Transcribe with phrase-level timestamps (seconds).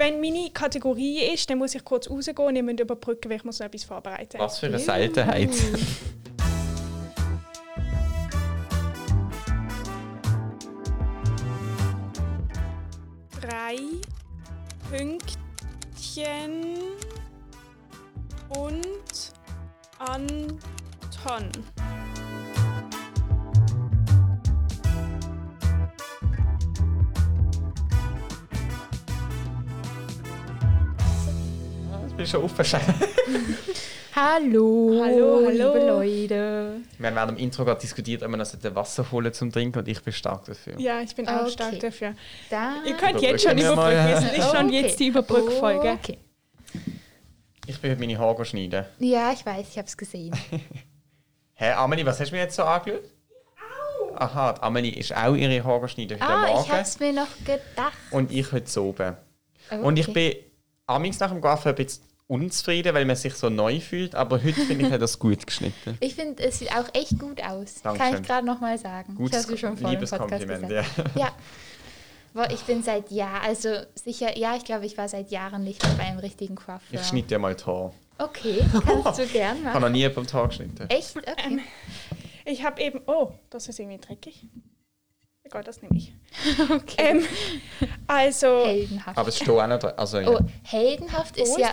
[0.00, 3.44] wenn meine Kategorie ist, dann muss ich kurz rausgehen und ihr müsst überbrücken, weil ich
[3.44, 4.38] muss noch etwas vorbereiten.
[4.38, 5.50] Was für eine Seltenheit.
[13.42, 13.76] Drei
[14.90, 15.36] Pünktchen
[18.48, 19.32] und
[19.98, 21.50] Anton.
[32.20, 32.94] Ich bin schon aufgeschrieben.
[34.14, 35.48] Hallo, Hallo, hallo.
[35.48, 36.80] liebe Leute.
[36.98, 39.88] Wir haben während dem Intro gerade diskutiert, ob wir noch Wasser holen zum Trinken und
[39.88, 40.78] ich bin stark dafür.
[40.78, 41.50] Ja, ich bin auch Okay.
[41.52, 42.14] stark dafür.
[42.50, 42.74] Da.
[42.84, 43.96] Ihr könnt jetzt schon Überbrücken.
[43.96, 44.80] Es ist schon Okay.
[44.82, 45.92] jetzt die Überbrückfolge.
[45.92, 46.18] Okay.
[47.66, 48.84] Ich bin heute meine Haare schneiden.
[48.98, 50.36] Ja, ich weiß, ich habe es gesehen.
[51.54, 53.00] Hä, Amelie, was hast du mir jetzt so angeschaut?
[54.16, 56.68] Aha, die Amelie ist auch ihre Haare schneiden heute ah, ich Morgen.
[56.72, 57.96] habe es mir noch gedacht.
[58.10, 59.16] Und ich heute oben.
[59.70, 60.34] Oh, Und ich okay.
[60.34, 60.44] bin
[60.86, 64.14] amigs nach dem Coiffeur ein bisschen unzufrieden, weil man sich so neu fühlt.
[64.14, 65.98] Aber heute finde ich, hat das gut geschnitten.
[66.00, 67.82] Ich finde, es sieht auch echt gut aus.
[67.82, 68.22] Kann Dankeschön.
[68.22, 69.16] ich gerade noch mal sagen.
[69.16, 70.96] Gutes, ich habe schon vor dem liebes Kompliment, gesagt.
[71.16, 71.26] ja.
[71.26, 71.32] Ja.
[72.32, 75.82] Boah, ich bin seit Jahren, also sicher, ja, ich glaube, ich war seit Jahren nicht
[75.82, 76.78] mehr bei einem richtigen Coiffeur.
[77.00, 77.92] Ich schneide dir mal Haare.
[78.18, 79.80] Okay, kannst du gern Ich habe machen.
[79.82, 80.88] noch nie beim Tag geschnitten.
[80.88, 81.16] Echt?
[81.16, 81.58] Okay.
[82.44, 83.00] Ich habe eben.
[83.06, 84.46] Oh, das ist irgendwie dreckig.
[85.50, 86.12] Egal, das nehme ich.
[86.70, 86.94] okay.
[86.96, 87.24] Ähm,
[88.06, 88.64] also.
[88.64, 89.18] Heldenhaft.
[89.18, 89.92] Aber es steht auch noch drin.
[89.96, 90.28] Also, ja.
[90.30, 91.72] Oh, heldenhaft Oh, ist ist ja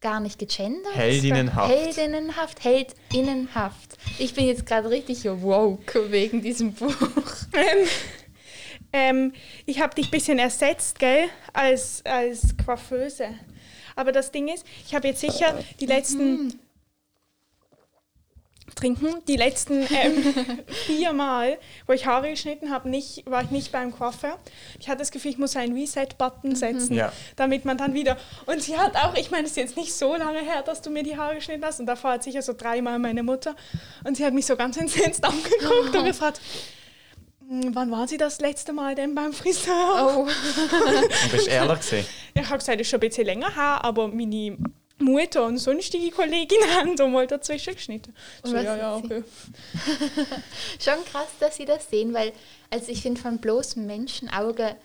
[0.00, 0.94] gar nicht gegendert.
[0.94, 1.72] Heldinnenhaft.
[1.74, 3.96] Heldinnenhaft, Heldinnenhaft.
[4.18, 6.94] Ich bin jetzt gerade richtig woke wegen diesem Buch.
[7.54, 7.88] Ähm,
[8.94, 9.32] ähm,
[9.66, 13.28] ich habe dich ein bisschen ersetzt, gell, als, als Coiffeuse.
[13.94, 16.58] Aber das Ding ist, ich habe jetzt sicher die letzten.
[18.74, 19.14] Trinken.
[19.28, 20.34] Die letzten ähm,
[20.86, 24.38] vier Mal, wo ich Haare geschnitten habe, nicht, war ich nicht beim Coiffeur.
[24.80, 27.12] Ich hatte das Gefühl, ich muss einen Reset-Button setzen, Ja.
[27.36, 28.16] damit man dann wieder.
[28.46, 30.90] Und sie hat auch, ich meine, es ist jetzt nicht so lange her, dass du
[30.90, 31.80] mir die Haare geschnitten hast.
[31.80, 33.54] Und davor hat sicher so dreimal meine Mutter.
[34.04, 36.40] Und sie hat mich so ganz entsetzt angeguckt und gefragt,
[37.48, 40.16] "Hm, wann war sie das letzte Mal denn beim Friseur?
[40.16, 40.20] Oh.
[40.26, 42.06] Und bist du ehrlich gewesen?
[42.34, 44.56] Ich habe gesagt, es ist schon ein bisschen länger her, aber meine
[45.02, 48.14] Mutter und sonstige Kolleginnen haben da mal dazwischen geschnitten.
[48.42, 49.22] So, ja, ja, okay.
[50.80, 52.32] Schon krass, dass sie das sehen, weil,
[52.70, 54.76] also ich finde, von bloßem Menschenauge.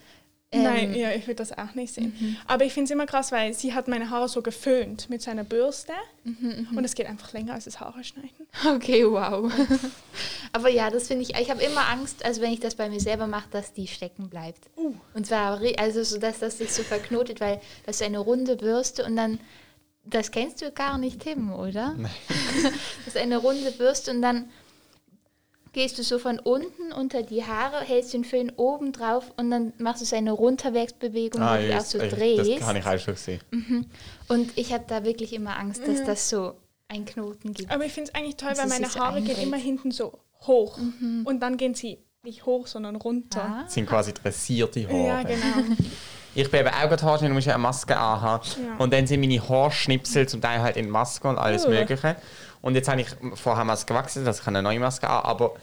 [0.50, 2.38] ähm, Nein, ja, ich würde das auch nicht sehen.
[2.46, 5.44] Aber ich finde es immer krass, weil sie hat meine Haare so geföhnt mit seiner
[5.44, 5.92] Bürste.
[6.24, 8.46] Und es geht einfach länger als das Haare schneiden.
[8.74, 9.50] Okay, wow.
[10.52, 13.00] Aber ja, das finde ich, ich habe immer Angst, also wenn ich das bei mir
[13.00, 14.68] selber mache, dass die stecken bleibt.
[15.14, 19.04] Und zwar, also so, dass das sich so verknotet, weil das ist eine runde Bürste
[19.04, 19.38] und dann,
[20.10, 21.94] das kennst du gar nicht, Tim, oder?
[21.96, 22.10] Nein.
[23.04, 24.48] das ist eine runde Bürste und dann
[25.72, 29.72] gehst du so von unten unter die Haare, hältst den Föhn oben drauf und dann
[29.78, 32.50] machst du so eine Runterwärtsbewegung, wo du dich auch so Ey, drehst.
[32.50, 33.40] Das kann ich auch schon sehen.
[34.28, 36.54] Und ich habe da wirklich immer Angst, dass das so
[36.88, 37.70] einen Knoten gibt.
[37.70, 39.46] Aber ich finde es eigentlich toll, weil meine Haare gehen eindreht.
[39.46, 40.78] immer hinten so hoch.
[41.24, 43.64] Und dann gehen sie nicht hoch, sondern runter.
[43.64, 43.68] Ah.
[43.68, 45.06] Sind quasi dressierte Haare.
[45.06, 45.76] Ja, genau.
[46.40, 48.44] Ich bin eben auch gerade Haarschnitt und muss ja eine Maske anhaben.
[48.64, 48.76] Ja.
[48.78, 51.70] Und dann sind meine Haarschnipsel zum Teil halt in Maske und alles Uh.
[51.70, 52.16] Mögliche.
[52.60, 55.54] Und jetzt habe ich vorher Maske gewachsen, dass ich eine neue Maske an aber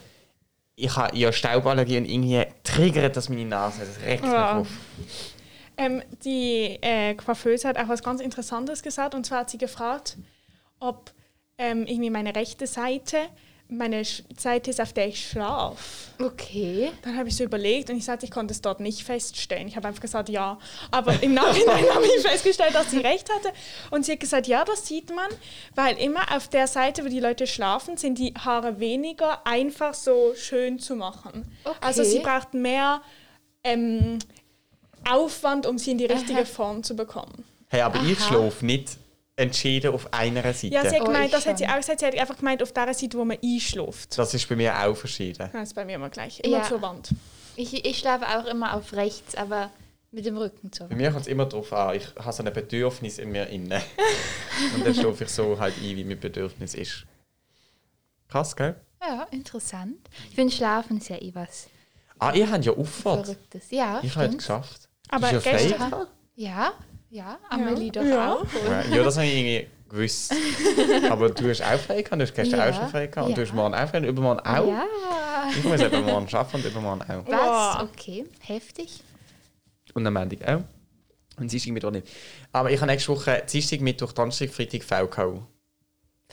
[0.78, 3.80] ich habe ja Stauballergie und irgendwie triggert das meine Nase.
[3.86, 4.58] Das regt mich Ja.
[4.58, 4.68] auf.
[5.78, 9.14] Ähm, die äh, Coiffeuse hat auch was ganz Interessantes gesagt.
[9.14, 10.18] Und zwar hat sie gefragt,
[10.78, 11.10] ob
[11.56, 13.16] ähm, irgendwie meine rechte Seite
[13.68, 15.76] meine Sch Seite ist, auf der ich schlafe.
[16.22, 16.92] Okay.
[17.02, 19.66] Dann habe ich so überlegt und ich sagte, ich konnte es dort nicht feststellen.
[19.66, 20.58] Ich habe einfach gesagt, ja.
[20.90, 23.52] Aber im Nachhinein habe ich festgestellt, dass sie recht hatte.
[23.90, 25.28] Und sie hat gesagt, ja, das sieht man,
[25.74, 30.34] weil immer auf der Seite, wo die Leute schlafen, sind die Haare weniger einfach so
[30.36, 31.50] schön zu machen.
[31.64, 31.76] Okay.
[31.80, 33.02] Also sie braucht mehr
[33.64, 34.18] ähm,
[35.08, 36.46] Aufwand, um sie in die richtige Aha.
[36.46, 37.44] Form zu bekommen.
[37.68, 38.28] Hey, aber ich Aha.
[38.28, 38.96] schlafe nicht
[39.36, 40.68] entschieden auf einer Seite.
[40.68, 42.72] Ja, sie hat Oh, gemeint, das hat sie auch gesagt, sie hat einfach gemeint, auf
[42.72, 44.16] der Seite, wo man einschläft.
[44.18, 45.50] das ist bei mir auch verschieden.
[45.52, 46.62] Das ist bei mir immer gleich, immer Ja.
[46.64, 47.10] zur Wand.
[47.56, 49.70] Ich, ich schlafe auch immer auf rechts, aber
[50.10, 52.52] mit dem Rücken zur Bei mir kommt es immer darauf an, ich habe so ein
[52.52, 53.82] Bedürfnis in mir inne.
[54.74, 57.04] und dann schlafe ich so halt ein, wie mein Bedürfnis ist.
[58.28, 58.74] Krass, gell?
[59.02, 59.98] Ja, interessant.
[60.30, 61.68] Ich finde, Schlafen ist ja eh was
[62.18, 63.26] Ah, ihr habt ja Auffahrt.
[63.26, 63.70] Verrücktes.
[63.70, 64.38] Ja, Ich habe es stimmt.
[64.38, 64.88] geschafft.
[65.10, 66.06] Aber gestern-?
[66.34, 66.72] Ja,
[67.10, 68.34] ja, Amelie doch Ja.
[68.34, 68.44] auch.
[68.68, 70.34] Ja, ja, das habe ich irgendwie gewusst.
[71.10, 73.36] Aber du hast auch frei gehabt, du hast gestern Ja, auch schon frei gehabt und
[73.36, 73.46] du ja.
[73.46, 74.68] hast morgen auch frei und übermorgen auch.
[74.68, 74.84] Ja.
[75.50, 77.26] Ich muss übermorgen arbeiten und übermorgen auch.
[77.26, 77.78] Was?
[77.80, 77.88] Wow.
[77.92, 79.00] Okay, heftig.
[79.94, 80.62] Und am Montag auch.
[81.38, 82.08] Und Dienstag, Mittwoch nicht.
[82.52, 85.42] Aber ich habe nächste Woche Dienstag, Mittwoch, Donnerstag, Freitag VK.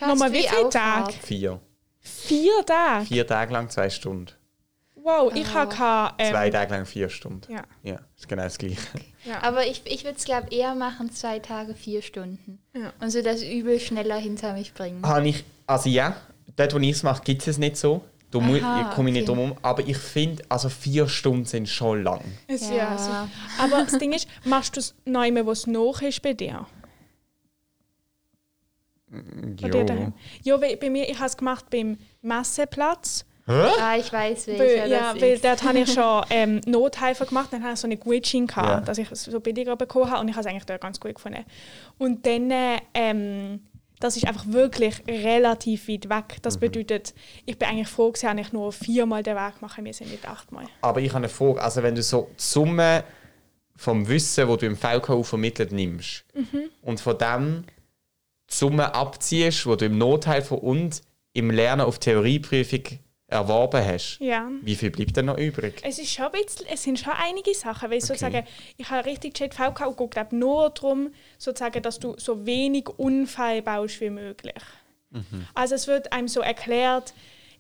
[0.01, 0.69] Nochmal wie viele.
[0.69, 1.13] Tage?
[1.21, 1.59] Vier.
[1.99, 3.05] Vier Tage?
[3.05, 4.27] Vier Tage lang, zwei Stunden.
[5.03, 6.15] Wow, ich hatte...
[6.17, 7.51] Ähm, Zwei Tage lang vier Stunden.
[7.51, 7.63] Ja.
[7.83, 8.77] Ja, ist genau das Gleiche.
[9.25, 9.43] Ja.
[9.43, 12.59] Aber ich, ich würde es, glaube eher machen, zwei Tage, vier Stunden.
[12.73, 12.93] Ja.
[12.99, 15.05] Und so das Übel schneller hinter mich bringen.
[15.05, 16.15] Habe ich, also ja,
[16.55, 18.03] dort wo ich es mache, gibt es es nicht so.
[18.31, 19.25] Da komme ich nicht okay.
[19.25, 19.57] drum um.
[19.61, 22.21] Aber ich finde, also vier Stunden sind schon lang.
[22.47, 22.75] Es, Ja.
[22.75, 22.97] ja.
[22.97, 23.63] so.
[23.63, 26.65] Aber das Ding ist, machst du es neu mehr, was noch ist bei dir?
[29.07, 30.13] Bei dir daheim?
[30.41, 33.25] Ja, bei mir, ich habe es gemacht beim Messeplatz.
[33.45, 35.43] Ah, ich weiß, welcher Weil, ja, das weil ist.
[35.43, 38.79] dort habe ich schon ähm, Nothilfe gemacht, dann habe ich so eine Gutschein gehabt, Ja.
[38.81, 41.15] dass ich es so billiger bekommen habe und ich habe es eigentlich dort ganz gut
[41.15, 41.43] gefunden.
[41.97, 43.61] Und dann, äh, ähm,
[43.99, 46.37] das ist einfach wirklich relativ weit weg.
[46.37, 46.41] Mhm.
[46.41, 47.13] Das bedeutet,
[47.45, 50.65] ich bin eigentlich froh dass ich nur viermal den Weg mache, wir sind nicht achtmal.
[50.81, 51.61] Aber ich habe eine Frage.
[51.61, 53.03] Also wenn du so die Summe
[53.75, 56.69] vom Wissen, das du im VKU vermittelt nimmst Mhm.
[56.81, 57.63] und von dem
[58.49, 61.01] die Summe abziehst, die du im Nothilfe und
[61.33, 62.83] im Lernen auf Theorieprüfung
[63.33, 64.49] erworben hast, Ja.
[64.61, 65.81] wie viel bleibt denn noch übrig?
[65.83, 68.45] Es, ist schon ein bisschen, es sind schon einige Sachen, weil sozusagen,
[68.77, 73.61] ich habe richtig Chat VK und geguckt, nur darum, sozusagen, dass du so wenig Unfall
[73.61, 74.53] baust wie möglich.
[75.53, 77.13] Also es wird einem so erklärt,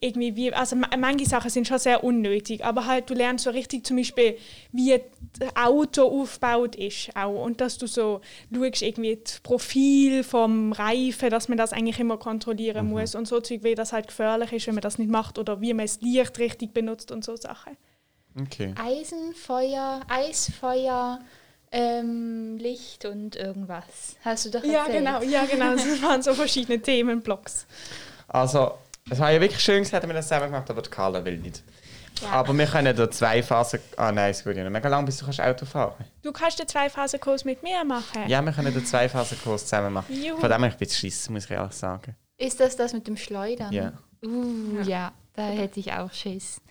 [0.03, 3.49] irgendwie wie, also ma- manche Sachen sind schon sehr unnötig, aber halt du lernst so
[3.49, 4.37] richtig zum Beispiel,
[4.71, 4.99] wie
[5.39, 8.21] das Auto aufgebaut ist auch und dass du so
[8.53, 13.39] schaust, irgendwie das Profil vom Reifen, dass man das eigentlich immer kontrollieren muss und so
[13.39, 16.01] Zeug, wie das halt gefährlich ist, wenn man das nicht macht oder wie man das
[16.01, 17.75] Licht richtig benutzt und so Sachen.
[18.39, 18.73] Okay.
[18.83, 21.19] Eisen, Feuer, Eisfeuer,
[21.71, 24.15] ähm, Licht und irgendwas.
[24.23, 25.03] Hast du doch erzählt.
[25.05, 25.73] Ja, genau, ja, genau.
[25.73, 27.65] Das waren so verschiedene Themenblocks.
[28.27, 28.73] Also,
[29.09, 31.63] es war ja wirklich schön, hätten wir das selber gemacht, aber die Carla will nicht.
[32.21, 32.29] Ja.
[32.29, 33.79] Aber wir können da zwei Phasen.
[33.97, 36.59] Ah nein, es geht ja nicht mega lang, bis du kannst Auto fahren Du kannst
[36.59, 38.27] den Zwei-Phasen-Kurs mit mir machen.
[38.27, 40.13] Ja, wir können den zwei Phasen Kurs zusammen machen.
[40.13, 40.39] Juhu.
[40.39, 42.15] Von dem habe ich ein bisschen Schiss, muss ich ehrlich sagen.
[42.37, 43.71] Ist das das mit dem Schleudern?
[43.71, 43.93] Ja.
[44.23, 45.11] Uh, ja.
[45.33, 46.61] da hätte ich auch Schiss.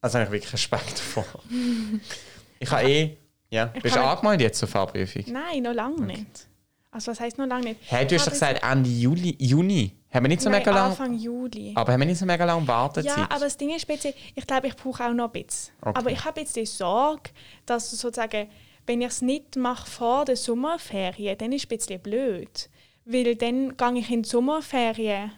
[0.00, 1.24] Also habe ich wirklich Respekt davor.
[2.58, 3.16] ich habe eh.
[3.50, 3.66] Ja.
[3.66, 5.24] Bist du angemeldet jetzt zur Fahrprüfung?
[5.28, 6.48] Nein, noch lange nicht.
[6.90, 7.80] Also was heißt noch lange nicht?
[7.86, 9.92] Hey, du hast doch gesagt Ende Juli, Juni.
[10.14, 10.90] Haben wir nicht so Nein, mega lang.
[10.90, 11.72] Anfang Juli.
[11.74, 13.16] Aber haben wir nicht so mega lange Wartezeit?
[13.16, 15.74] Ja, aber das Ding ist speziell, ich glaube, ich brauche auch noch ein bisschen.
[15.80, 15.98] Okay.
[15.98, 17.30] Aber ich habe jetzt die Sorge,
[17.66, 18.48] dass sozusagen,
[18.86, 22.70] wenn ich es nicht mache vor der Sommerferien, dann ist es ein bisschen blöd.
[23.04, 25.32] Weil dann gehe ich in die Sommerferien,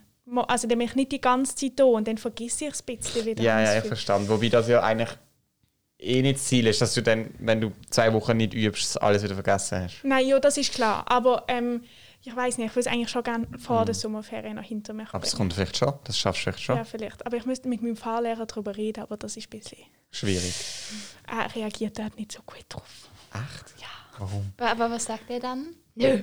[0.46, 2.96] also dann bin ich nicht die ganze Zeit da und dann vergesse ich es ein
[2.96, 3.42] bisschen wieder.
[3.42, 4.28] ja, ja, ich verstehe.
[4.28, 5.16] Wobei das ja eigentlich
[5.98, 9.22] eh nicht das Ziel ist, dass du dann, wenn du zwei Wochen nicht übst, alles
[9.22, 10.04] wieder vergessen hast.
[10.04, 11.04] Nein, ja, das ist klar.
[11.08, 11.82] Aber ähm,
[12.26, 15.04] ich weiß nicht, ich würde es eigentlich schon gerne vor der Sommerferien noch hinter mir
[15.04, 15.08] Mhm.
[15.12, 15.92] Aber es kommt vielleicht schon.
[16.04, 16.76] Das schaffst du vielleicht schon.
[16.76, 17.24] Ja, vielleicht.
[17.24, 19.78] Aber ich müsste mit meinem Fahrlehrer darüber reden, aber das ist ein bisschen...
[20.10, 20.54] Schwierig.
[21.26, 23.08] Er reagiert dort nicht so gut drauf.
[23.32, 23.80] Echt?
[23.80, 23.86] Ja.
[24.18, 24.52] Warum?
[24.58, 25.76] Aber, was sagt er dann?
[25.94, 26.22] Nö.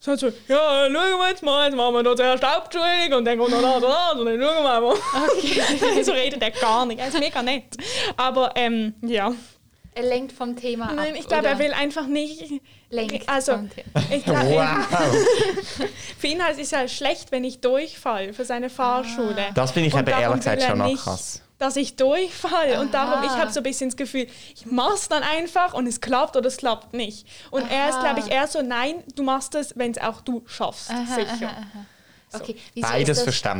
[0.00, 3.36] So, so, ja, schauen wir jetzt mal, jetzt machen wir da zuerst Hauptschulung und dann
[3.36, 4.82] kommt noch da, da, und dann schauen wir mal.
[4.84, 6.02] Okay.
[6.04, 7.00] so redet er gar nicht.
[7.00, 7.76] Er ist mega nett.
[8.16, 9.32] Aber, ähm, ja.
[9.98, 10.92] Er lenkt vom Thema ab.
[10.94, 12.62] Nein, ich glaube, er will einfach nicht...
[12.88, 13.86] Lenkt Also, vom Thema.
[14.10, 15.16] ich glaub, Wow!
[16.18, 19.46] für ihn halt ist es ja schlecht, wenn ich durchfall für seine Fahrschule.
[19.54, 21.42] Das finde ich eben darum ehrlich gesagt schon noch nicht, krass.
[21.58, 22.78] Dass ich durchfall.
[22.80, 23.40] Und darum, ich Aha.
[23.40, 26.58] habe so ein bisschen das Gefühl, ich mach's dann einfach und es klappt oder es
[26.58, 27.26] klappt nicht.
[27.50, 28.12] Und er ist, Aha.
[28.12, 30.88] glaube ich, eher so, nein, du machst es, wenn es auch du schaffst.
[30.88, 31.50] sicher.
[32.32, 33.52] Okay, wieso Beides ist das?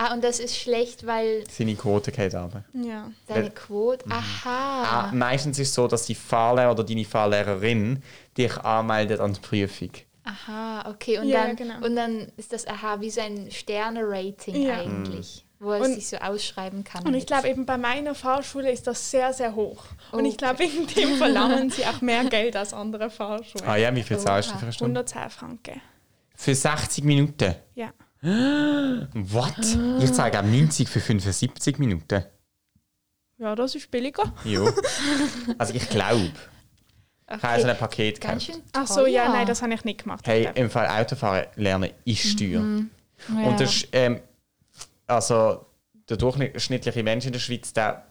[0.00, 2.62] Ah, und das ist schlecht, weil Seine Quote geht runter.
[2.72, 3.10] Ja.
[3.26, 4.04] deine Weil- Quote.
[4.08, 5.10] Ah, Aha.
[5.12, 8.02] meistens ist es so, dass die Fahrlehrer oder deine Fahrlehrerin
[8.36, 9.90] dich anmeldet an die Prüfung.
[10.24, 11.18] Aha, okay.
[11.18, 11.84] Und, Ja, dann, genau.
[11.84, 14.74] und dann ist das Aha wie so ein Sterne-Rating Ja.
[14.80, 17.04] eigentlich, wo er Und- sich so ausschreiben kann.
[17.06, 19.84] Und ich glaube, eben bei meiner Fahrschule ist das sehr, sehr hoch.
[20.12, 20.36] Und ich Okay.
[20.44, 23.66] glaube, wegen dem verlangen sie auch mehr Geld als andere Fahrschulen.
[23.66, 25.00] Ah ja, wie viel zahlst du für eine Stunde?
[25.00, 25.80] 110 Franken.
[26.36, 27.54] Für 60 Minuten?
[27.74, 27.90] Ja.
[28.20, 29.78] What?
[30.02, 32.24] Ich zahle auch 90 für 75 Minuten.
[33.38, 34.32] Ja, das ist billiger.
[34.44, 34.68] Jo.
[35.58, 36.32] Also ich glaube.
[37.30, 38.50] Ich habe so ein Paket gekauft.
[38.72, 40.26] Ach so, ja, nein, das habe ich nicht gemacht.
[40.26, 42.62] Hey, im Fall Autofahren lernen ist teuer.
[43.28, 43.48] Ja.
[43.48, 44.20] Und das ist, ähm,
[45.06, 45.66] also
[46.08, 48.06] der durchschnittliche Mensch in der Schweiz, der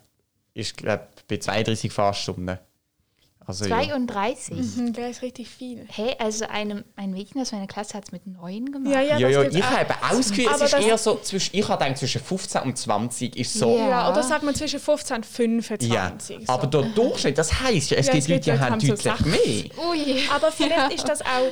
[0.54, 2.60] ist glaub, bei 32 Fahrstunden.
[3.48, 3.78] Also, ja.
[3.78, 4.58] 32.
[4.76, 5.86] Mhm, der ist richtig viel.
[5.88, 8.94] Hey, also einem, ein Mädchen aus meiner Klasse hat es mit 9 gemacht.
[8.94, 11.56] Ja, ja, Ja, das ja, ich habe ausgeführt, es Aber ist das- eher so, zwischen,
[11.56, 13.78] ich habe gedacht, zwischen 15 und 20 ist so.
[13.78, 13.90] Ja.
[13.90, 16.46] Ja, oder sagt man zwischen 15 und Ja, 25.
[16.46, 16.52] so.
[16.54, 19.04] aber der Durchschnitt, das heisst ja, es Ja, gibt Leute, die Leute, haben so deutlich
[19.04, 19.32] Sachen.
[19.32, 19.64] mehr.
[19.90, 20.20] Ui.
[20.36, 21.52] Aber vielleicht ist das auch,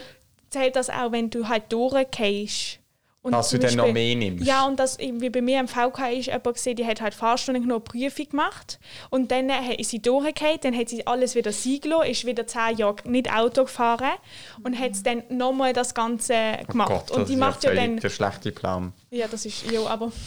[0.50, 2.80] zählt das auch, wenn du halt durchgehst
[3.26, 4.46] Und Dass du dann noch mehr nimmst.
[4.46, 7.64] Ja, und das irgendwie bei mir im VK ist jemand gesehen, die hat halt Fahrstunden
[7.64, 8.80] genommen, Prüfung gemacht
[9.10, 12.78] und dann ist sie durchgefallen, dann hat sie alles wieder sein gelassen, ist wieder zehn
[12.78, 14.12] Jahre nicht Auto gefahren
[14.64, 16.36] und hat dann nochmal das Ganze
[16.70, 16.92] gemacht.
[16.92, 17.98] Oh Gott, und das die ist macht ja dann...
[17.98, 18.94] der schlechte Plan.
[19.10, 19.72] Ja, das ist...
[19.72, 20.12] Ja, aber...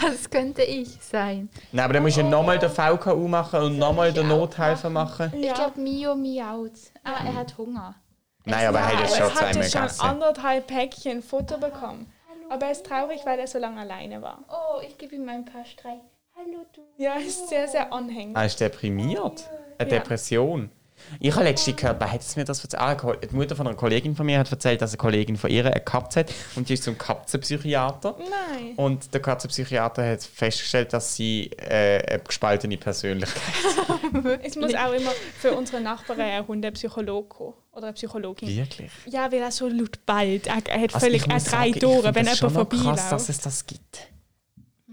[0.00, 1.48] Das könnte ich sein.
[1.72, 5.32] Nein, aber dann musst du nochmal den VKU machen und nochmal den Nothelfer machen.
[5.40, 6.72] Ich glaube, Mio miaut.
[7.02, 7.96] Ah, er hat Hunger.
[8.44, 10.00] Nein, aber er hat jetzt schon hat zweimal jetzt schon gegessen.
[10.02, 12.12] anderthalb Päckchen Futter bekommen.
[12.50, 14.38] Aber er ist traurig, weil er so lange alleine war.
[14.48, 16.00] Oh, ich gebe ihm ein paar Streich.
[16.36, 16.82] Hallo, du.
[16.98, 18.36] Ja, er ist sehr, sehr anhänglich.
[18.36, 19.48] Er ist deprimiert.
[19.78, 19.98] Eine Ja.
[19.98, 20.70] Depression.
[21.18, 22.80] Ich habe letztens gehört, wer hat es mir das erzählt?
[22.80, 25.66] Ah, die Mutter von einer Kollegin von mir hat erzählt, dass eine Kollegin von ihr
[25.66, 28.16] eine Katze hat und die ist zum Katzenpsychiater.
[28.18, 28.74] Nein.
[28.76, 33.42] Und der Katzenpsychiater hat festgestellt, dass sie äh, eine gespaltene Persönlichkeit
[34.42, 37.54] Es muss auch immer für unsere Nachbarn ein Hundepsychologe kommen.
[37.72, 38.48] Oder eine Psychologin.
[38.48, 38.90] Wirklich?
[39.06, 40.46] Ja, weil er so laut ballt.
[40.46, 42.54] Er, er hat Also völlig ich er drei sagen, ich Tore, finde wenn das jemand
[42.54, 43.28] schon noch krass, dass vorbeiläuft.
[43.30, 44.08] es das gibt.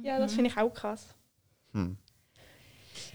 [0.02, 1.08] Ja, das finde ich auch krass.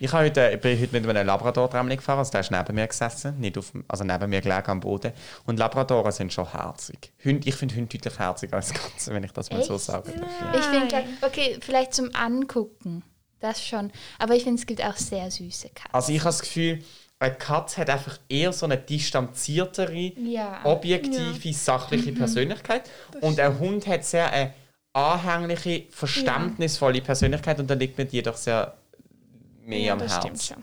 [0.00, 2.74] Ich, habe heute, ich bin heute mit einem Labrador Tramli gefahren, also der ist neben
[2.74, 5.12] mir gesessen, nicht auf, also neben mir gelegen am Boden.
[5.46, 7.12] Und Labradoren sind schon herzig.
[7.24, 9.84] Hunde, ich finde Hunde deutlich herziger als Katzen, wenn ich das mal so Echt?
[9.84, 10.30] sagen darf.
[10.40, 10.60] Ja.
[10.60, 13.02] Ich finde, okay, vielleicht zum Angucken.
[13.40, 13.92] Das schon.
[14.18, 15.92] Aber ich finde, es gibt auch sehr süße Katzen.
[15.94, 16.82] Also ich habe das Gefühl,
[17.24, 20.60] eine Katze hat einfach eher so eine distanziertere, Ja.
[20.64, 22.88] objektive, sachliche Persönlichkeit.
[23.20, 24.54] Und ein Hund hat sehr eine
[24.92, 28.74] anhängliche, verständnisvolle Persönlichkeit und da liegt mir die doch sehr
[29.64, 30.54] mehr Ja, am das stimmt Herzen.
[30.54, 30.62] schon.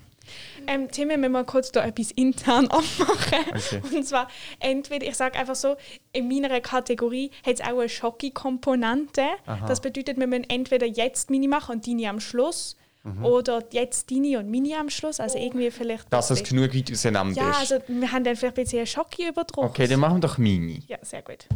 [0.67, 3.07] Ähm, Tim, wir müssen mal kurz da etwas intern abmachen.
[3.09, 3.81] Okay.
[3.93, 4.27] Und zwar,
[4.59, 5.75] entweder, ich sage einfach so,
[6.13, 9.23] in meiner Kategorie hat es auch eine Schocki-Komponente.
[9.67, 12.77] Das bedeutet, wir müssen entweder jetzt Mini machen und Dini am Schluss
[13.23, 15.19] oder jetzt Dini und Mini am Schluss.
[15.19, 16.11] Also irgendwie vielleicht...
[16.13, 17.71] Dass es genug weit auseinander Ja, ist.
[17.71, 19.69] also wir haben dann vielleicht ein bisschen Schocki überdruckt.
[19.69, 20.83] okay, dann machen wir doch Mini.
[20.87, 21.47] Ja, sehr gut.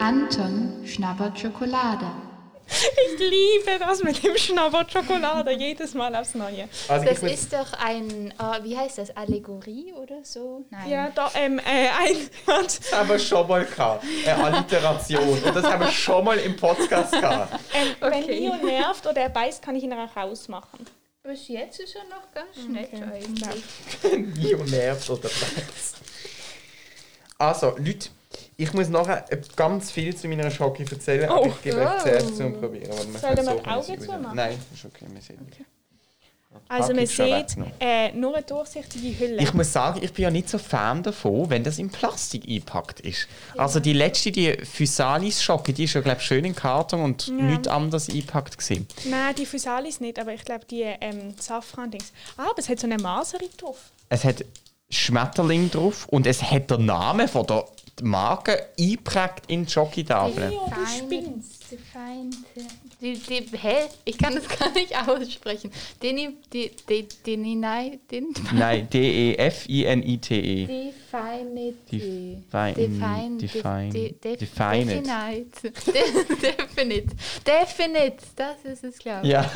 [0.00, 2.06] Anton schnabbert Schokolade.
[2.72, 6.68] Ich liebe das mit dem Schnabber Schokolade, jedes Mal aufs Neue.
[6.88, 10.64] Also Das ist doch ein, äh, wie heißt das, Allegorie oder so?
[10.70, 10.88] Nein.
[10.90, 12.30] Ja, da, ähm, äh, ein...
[12.46, 14.04] Das haben wir schon mal gehabt.
[14.26, 15.42] Eine Alliteration.
[15.42, 17.58] Und das haben wir schon mal im Podcast gehabt.
[17.74, 18.40] ähm, Wenn Okay.
[18.40, 20.86] Neo nervt oder er beißt, kann ich ihn auch rausmachen.
[21.22, 23.04] Bis jetzt ist er noch ganz nett Okay.
[23.04, 24.36] eigentlich.
[24.36, 25.94] Mio nervt oder was.
[27.38, 28.08] Also, Leute,
[28.62, 29.24] ich muss nachher
[29.56, 31.46] ganz viel zu meiner Schocke erzählen, aber Oh.
[31.46, 32.02] ich gebe euch Oh.
[32.02, 32.88] zuerst zum Probieren.
[32.90, 34.36] Warte, wir Sollen wir die Augen zumachen?
[34.36, 35.58] Nein, ist okay, wir sehen nicht.
[36.68, 39.42] Also man sieht äh, nur eine durchsichtige Hülle.
[39.42, 43.00] Ich muss sagen, ich bin ja nicht so Fan davon, wenn das in Plastik eingepackt
[43.00, 43.26] ist.
[43.56, 47.68] Also die letzte, die Physalis-Schocke, die ist ja, glaube ich, schön in Karton und nichts
[47.68, 48.86] anderes eingepackt gewesen.
[49.06, 52.12] Nein, die Physalis nicht, aber ich glaube die ähm, Safran-Dings.
[52.36, 53.78] Ah, aber es hat so eine Maseri drauf.
[54.10, 54.44] Es hat
[54.90, 57.64] Schmetterling drauf und es hat der Name von der
[58.02, 60.48] Marke eingeprägt in die Schokotafel.
[60.48, 61.70] Leo, du spinnst.
[61.70, 62.36] Die Feinde.
[63.00, 63.74] Die, die, hä?
[64.04, 65.70] Ich kann das gar nicht aussprechen.
[66.02, 70.66] Deni, die, die, Deni, nein, den, Nein, E D-E-F-I-N-I-T-E.
[70.66, 70.92] die
[71.90, 72.02] Die
[72.70, 72.88] die, die
[73.38, 73.48] die
[73.90, 75.06] die, die, die Feinet.
[75.06, 75.70] Definite.
[75.92, 77.16] De- Definite.
[77.46, 79.32] Definite, das ist es, glaube ich.
[79.32, 79.50] Ja.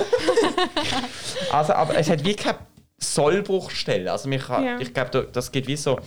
[1.53, 2.59] also, aber es hat wie keine
[2.99, 4.11] Sollbruchstelle.
[4.11, 4.81] Also mich, kann- Ja.
[4.81, 5.99] ich glaube, da- das geht wie so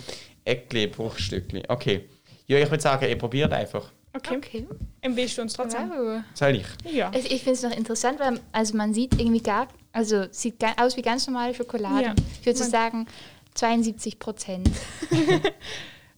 [0.44, 1.62] Eckli, Bruchstückli.
[1.68, 2.08] Okay.
[2.50, 3.92] Ja, ich würde sagen, ihr probiert einfach.
[4.12, 4.36] Okay.
[4.36, 4.66] Okay.
[5.02, 5.88] Willst du uns trotzdem?
[5.88, 6.22] Wow.
[6.34, 6.66] Soll ich?
[6.92, 7.08] Ja.
[7.10, 10.96] Also ich finde es noch interessant, weil also man sieht irgendwie gar, also sieht aus
[10.96, 12.06] wie ganz normale Schokolade.
[12.06, 12.14] Ja.
[12.40, 13.06] Ich würde so sagen
[13.54, 14.68] 72 Prozent.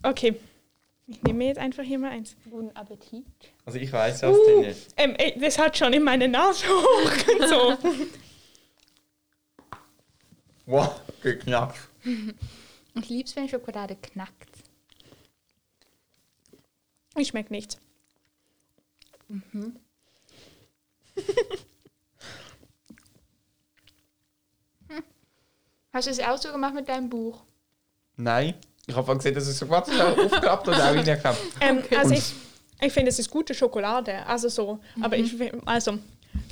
[0.04, 0.34] Okay.
[1.06, 2.34] Ich nehme jetzt einfach hier mal eins.
[2.50, 3.24] Guten Appetit.
[3.64, 4.92] Also ich weiß, was drin ist.
[4.96, 8.08] Ähm, ey, das hat schon in meine Nase hochgezogen.
[10.66, 11.76] Wow, geknackt.
[12.94, 14.51] Ich liebe es, wenn Schokolade knackt.
[17.16, 17.76] Ich schmeckt nichts.
[25.92, 27.42] Hast du es auch so gemacht mit deinem Buch?
[28.16, 28.54] Nein.
[28.86, 31.38] Ich habe gesehen, dass es so was aufgeklappt und auch reingeklappt.
[31.60, 32.32] Ähm, Also ich,
[32.80, 34.24] ich finde, es ist gute Schokolade.
[34.26, 34.78] Also so.
[35.00, 35.24] Aber Mhm.
[35.24, 35.98] ich find- also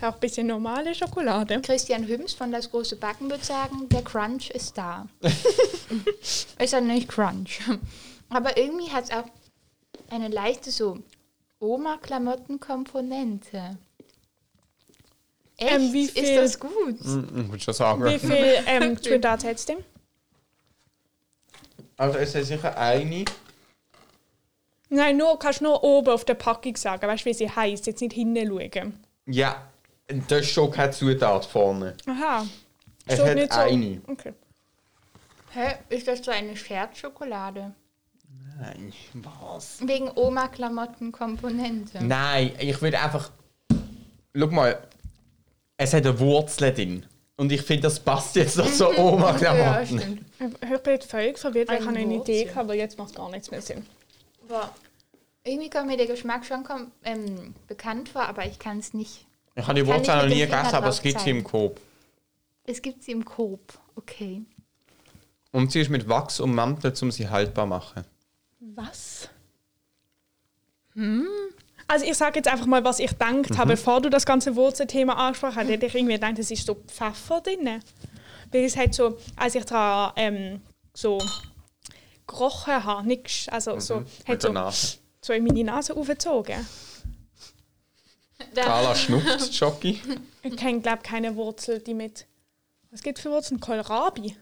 [0.03, 1.61] auch ein bisschen normale Schokolade.
[1.63, 5.07] Christian Hüms von Das große Backen würde sagen, der Crunch ist da.
[6.59, 7.61] ist ja nicht Crunch.
[8.29, 9.25] Aber irgendwie hat es auch
[10.11, 10.99] eine leichte so
[11.61, 13.79] Oma-Klamotten-Komponente.
[15.57, 15.73] Echt?
[15.73, 16.97] Ähm, wie Ist viel- das gut?
[17.01, 18.05] Ich würde schon sagen.
[18.05, 19.75] Wie viel ähm, Twin Darts hättest du?
[21.97, 23.25] Also es ist sicher eine.
[24.89, 27.07] Nein, nur, kannst nur oben auf der Packung sagen.
[27.07, 27.87] Weißt du, wie sie heisst?
[27.87, 28.99] Jetzt nicht hinten schauen.
[29.27, 29.69] Ja,
[30.09, 31.95] das ist schon keine Zutat vorne.
[32.07, 32.47] Aha.
[33.07, 34.01] Es Steht hat nicht so- eine.
[34.09, 34.33] Okay.
[35.53, 35.75] Hä?
[35.91, 37.75] Ist das so eine Scherzschokolade?
[38.61, 39.79] Nein, was?
[39.87, 42.05] Wegen Oma-Klamotten-Komponente.
[42.05, 43.31] Nein, ich würde einfach.
[44.35, 44.79] Schau mal,
[45.77, 47.07] es hat eine Wurzel drin.
[47.37, 49.99] Und ich finde, das passt jetzt noch so Ja, Oma-Klamotten.
[49.99, 50.21] stimmt.
[50.39, 52.35] Ich bin jetzt völlig verwirrt, weil ich Eine habe eine Wurzel.
[52.35, 53.87] Idee gehabt, aber jetzt macht gar nichts mehr Sinn.
[54.49, 54.71] Aber
[55.45, 59.25] irgendwie kommt mir der Geschmack schon kom- ähm, bekannt vor, aber ich kann es nicht.
[59.55, 61.03] ich habe die Kann Wurzel ich noch mit nie dem Finger gegessen, aber es drauf
[61.03, 61.45] gibt sie im?
[61.45, 61.81] Coop.
[62.65, 63.79] Es gibt sie im Coop.
[63.97, 64.43] Okay.
[65.53, 68.05] Und sie ist mit Wachs ummantelt, um sie haltbar zu machen.
[68.61, 69.29] Was?
[71.89, 75.15] Also ich sage jetzt einfach mal, was ich gedacht habe, bevor du das ganze Wurzelthema
[75.15, 75.69] angesprochen hast.
[75.69, 77.81] Hätte ich irgendwie gedacht, es ist so Pfeffer drin.
[78.53, 80.61] Weil es hat so, als ich daran ähm,
[80.93, 81.19] so
[82.27, 84.99] gerochen habe, nix, also so, Mit hat der so, Nase.
[85.21, 86.67] so in meine Nase aufgezogen.
[88.55, 90.01] Da, Carla schnupft, Schoki.
[90.43, 92.27] Ich kenne, glaube keine Wurzel, die mit...
[92.91, 93.61] Was gibt es für Wurzeln?
[93.61, 94.37] Kohlrabi?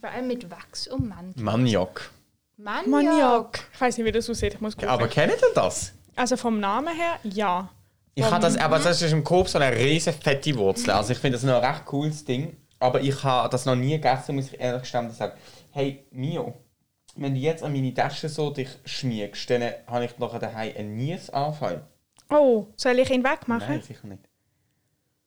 [0.00, 1.38] Vor allem mit Wachs ummantelt.
[1.44, 2.10] Maniok.
[2.56, 2.88] Maniok.
[2.88, 3.58] Maniok.
[3.74, 4.54] Ich weiß nicht, wie das aussieht.
[4.54, 4.88] Ich muss gucken.
[4.88, 5.92] Aber kennt ihr das?
[6.16, 7.70] also vom Namen her, ja.
[8.14, 10.90] Ich habe das, aber das ist im Coop so eine riesen fette Wurzel.
[10.90, 12.56] Also ich finde das noch ein recht cooles Ding.
[12.78, 15.34] Aber ich habe das noch nie gegessen, muss ich ehrlich gestanden sagen.
[15.70, 16.54] Hey, Mio,
[17.16, 20.96] wenn du jetzt an meine Tasche so dich schmiegst, dann habe ich nachher daheim einen
[20.96, 21.86] Niesanfall.
[22.30, 23.68] Oh, soll ich ihn wegmachen?
[23.68, 24.29] Nein, sicher nicht.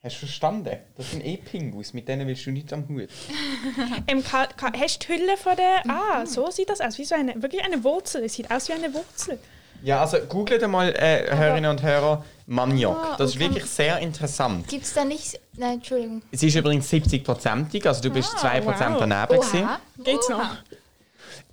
[0.03, 0.77] Hast du verstanden?
[0.97, 3.07] Das sind eh Pingus, mit denen willst du nicht am Hut.
[4.07, 5.79] Ähm, ka, ka, hast du die Hülle von der...
[5.85, 5.91] Mhm.
[5.91, 6.97] Ah, so sieht das aus.
[6.97, 8.23] Wie so eine, wirklich eine Wurzel.
[8.25, 9.39] Es sieht aus wie eine Wurzel.
[9.81, 12.97] Ja, also googelt mal, äh, Hörerinnen und Hörer, Maniok.
[12.97, 14.67] Ah, Das ist wirklich sehr interessant.
[14.67, 15.39] Gibt es da nicht.
[15.55, 16.21] Nein, Entschuldigung.
[16.31, 18.75] Es ist übrigens 70%ig, also du bist Ah, 2% wow.
[18.99, 19.27] daneben.
[19.39, 19.63] gewesen.
[19.63, 19.79] Oha.
[20.03, 20.37] Geht's Oha.
[20.37, 20.57] noch?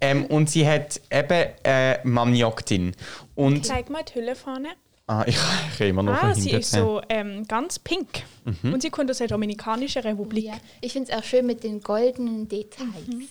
[0.01, 2.95] Ähm, und sie hat eben äh, Maniok drin.
[3.37, 4.71] Und Zeig mal die Hülle vorne.
[5.11, 8.23] Ah, ich, ich kann immer noch Ah, sie ist so ähm, ganz pink.
[8.45, 8.75] Mhm.
[8.75, 10.45] Und sie kommt aus der Dominikanischen Republik.
[10.47, 10.55] Ja.
[10.81, 12.89] Ich finde es auch schön mit den goldenen Details.
[13.07, 13.29] Mhm.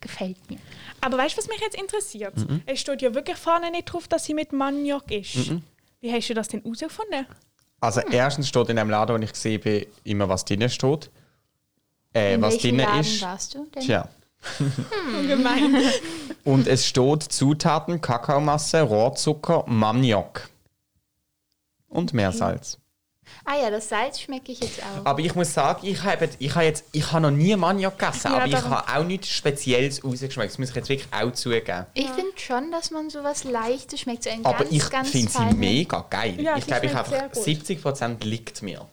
[0.00, 0.58] Gefällt mir.
[1.00, 2.36] Aber weißt du, was mich jetzt interessiert?
[2.36, 2.62] Mhm.
[2.66, 5.52] Es steht ja wirklich vorne nicht drauf, dass sie mit Maniok ist.
[6.00, 7.26] Wie hast du das denn herausgefunden?
[7.80, 11.10] Also erstens steht in einem Laden, wo ich gesehen bin, immer was drin steht.
[12.14, 13.22] Äh, In was welchem drin Laden ist.
[13.22, 13.82] warst du denn?
[13.82, 14.08] Tja.
[15.28, 15.76] Gemein.
[16.44, 20.48] Und es steht Zutaten, Kakaomasse, Rohrzucker, Maniok.
[21.90, 22.78] Und Meersalz.
[23.44, 25.06] Ah ja, das Salz schmecke ich jetzt auch.
[25.06, 28.32] Aber ich muss sagen, ich habe ich habe jetzt, ich habe noch nie Maniok gegessen,
[28.32, 30.52] Ja, aber ich habe auch nichts Spezielles rausgeschmeckt.
[30.52, 31.86] Das muss ich jetzt wirklich auch zugeben.
[31.94, 34.24] Ich finde schon, dass man sowas Leichtes schmeckt.
[34.24, 36.40] So ein Aber ganz, ich finde sie mega geil.
[36.40, 37.44] Ja, ich glaube, ich einfach sehr gut.
[37.44, 38.86] 70% liegt mir.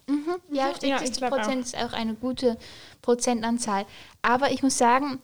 [0.52, 1.38] Ja, Ja, ich 60 glaub auch.
[1.38, 2.58] Prozent ist auch eine gute
[3.02, 3.86] Prozentanzahl.
[4.22, 5.20] Aber ich muss sagen,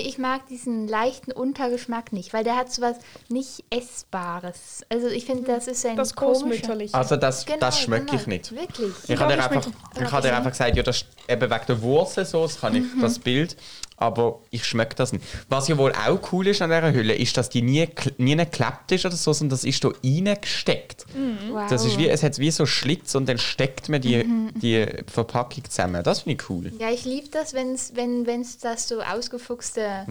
[0.00, 2.96] ich mag diesen leichten Untergeschmack nicht, weil der hat sowas
[3.28, 4.84] nicht Essbares.
[4.88, 6.94] Also ich finde, das ist ein Das komischer- Großmütterliche.
[6.94, 8.20] Also das, Genau, das schmecke genau.
[8.20, 8.52] ich nicht.
[8.54, 8.92] Wirklich.
[9.08, 9.66] Ich habe dir einfach,
[10.00, 12.74] ich habe dir einfach gesagt, ja, das ist eben wegen der Wurzel so, das kann
[12.74, 13.00] ich, Mhm.
[13.00, 13.56] das Bild,
[13.96, 15.24] aber ich schmecke das nicht.
[15.48, 18.92] Was ja wohl auch cool ist an dieser Hülle, ist, dass die nie, nie geklappt
[18.92, 21.06] ist oder so, sondern das ist da reingesteckt.
[21.50, 21.68] Wow.
[21.70, 24.50] Das ist wie, es hat wie so Schlitz und dann steckt man die, Mhm.
[24.60, 26.02] die Verpackung zusammen.
[26.02, 26.72] Das finde ich cool.
[26.78, 30.06] Ja, ich liebe das, wenn's, wenn es das so ausgefuchste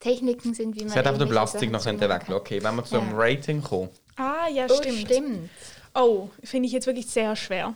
[0.00, 2.36] Techniken sind, wie man Sie hat einfach den Plastik noch Sachen hinten zumachen weg.
[2.36, 3.16] Okay, wenn wir zum Ja.
[3.16, 3.88] Rating kommen.
[4.16, 4.66] ah, ja.
[4.68, 4.98] Oh, stimmt.
[5.00, 5.50] stimmt.
[5.94, 7.74] Oh, finde ich jetzt wirklich sehr schwer.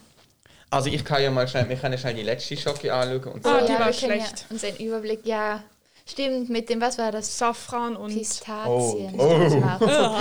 [0.70, 3.35] Also ich kann ja mal schnell, wir können schnell die letzte Schocke anschauen.
[3.35, 3.66] Und Ah, so.
[3.66, 4.40] die ja, war schlecht.
[4.40, 5.62] Ja uns einen Überblick, ja.
[6.09, 7.37] Stimmt, mit dem, was war das?
[7.37, 8.14] Safran und...
[8.14, 9.12] Pistazien.
[9.18, 9.81] Oh, oh.
[9.81, 10.20] Vor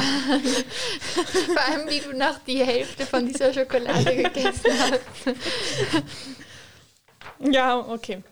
[1.61, 5.01] allem, wie du noch die Hälfte von dieser Schokolade gegessen hast.
[7.39, 8.23] Ja, okay.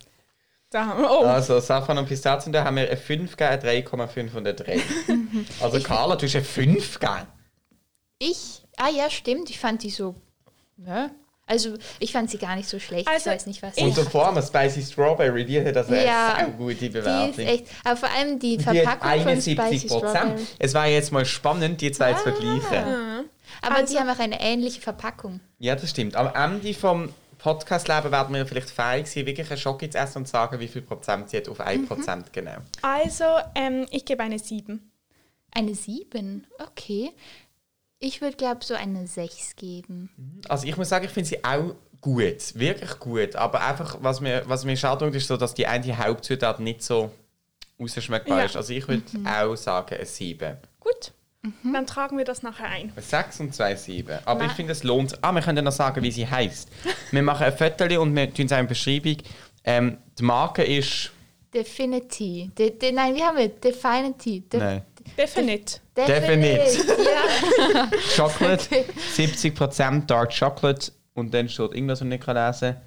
[0.72, 1.12] Da haben wir...
[1.12, 4.54] Oh, Also Safran und Pistazien, da haben wir eine 5 gegeben, eine 3,5 und eine
[4.56, 4.82] 3.
[5.62, 7.28] Also Carla, du hast eine 5 gegeben.
[8.18, 10.16] Ich, ah ja, stimmt, ich fand die so,
[10.78, 11.12] ne?
[11.46, 13.08] Also, ich fand sie gar nicht so schlecht.
[13.08, 16.06] Also, ich weiß nicht, was Und davor haben wir Spicy Strawberry, die hat das eine
[16.06, 17.46] Ja, sehr gute Die ist Bewertung.
[17.46, 20.16] echt, aber vor allem die Die hat Verpackung von 71 Spicy Prozent.
[20.18, 20.46] Strawberry.
[20.60, 23.26] Es war jetzt mal spannend, die zwei zu vergleichen.
[23.62, 25.42] Aber Also- die haben auch eine ähnliche Verpackung.
[25.60, 26.16] Ja, das stimmt.
[26.16, 30.28] Am Ende vom Podcast-Leben werden wir vielleicht fähig sein, wirklich einen Schock zu essen und
[30.30, 32.56] sagen, wie viel Prozent sie hat auf 1 Prozent genau.
[32.82, 34.90] also, ähm, ich gebe eine 7.
[35.56, 37.12] Eine 7, okay.
[38.06, 40.10] Ich würde, glaube so eine 6 geben.
[40.50, 43.36] Also ich muss sagen, ich finde sie auch gut, wirklich gut.
[43.38, 46.84] Aber einfach, was mir, was mir schade tut, ist so, dass die eine Hauptzutat nicht
[46.84, 47.12] so
[47.80, 48.44] rausschmeckbar Ja.
[48.46, 48.58] ist.
[48.58, 50.58] Also ich würde auch sagen, eine 7.
[50.82, 51.14] Gut,
[51.64, 52.92] dann tragen wir das nachher ein.
[52.94, 54.20] Eine 6 und zwei 7.
[54.26, 55.20] Aber Ma- ich finde, es lohnt sich.
[55.22, 56.68] Ah, wir können dann noch sagen, wie sie heißt.
[57.12, 59.18] wir machen ein Foto und wir tun es auch in die Beschreibung.
[59.64, 61.10] Ähm, die Marke ist...
[61.54, 62.52] Definity.
[62.58, 63.48] De, de, nein, wie haben wir?
[63.48, 64.42] Definity.
[64.42, 64.82] De, Nein.
[65.18, 65.80] Definite.
[65.96, 66.78] Definite.
[67.04, 67.90] Ja.
[68.16, 68.86] Chocolate, Okay.
[69.16, 72.82] 70% Dark Chocolate und dann steht irgendwas, was ich nicht lesen kann,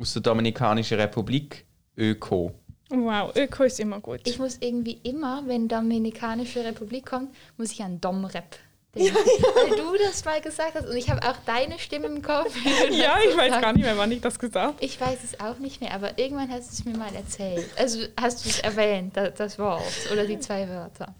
[0.00, 1.64] aus der Dominikanischen Republik,
[1.96, 2.52] Öko.
[2.90, 4.20] Wow, Öko ist immer gut.
[4.24, 8.56] Ich muss irgendwie immer, wenn Dominikanische Republik kommt, muss ich an Domrep
[8.94, 9.14] denken.
[9.14, 12.52] Weil du das mal gesagt hast und ich habe auch deine Stimme im Kopf.
[12.90, 14.74] ja, ich weiß gar nicht mehr, wann ich das gesagt habe.
[14.84, 17.66] Ich weiß es auch nicht mehr, aber irgendwann hast du es mir mal erzählt.
[17.76, 21.14] Also hast du es erwähnt, da- das Wort oder die zwei Wörter.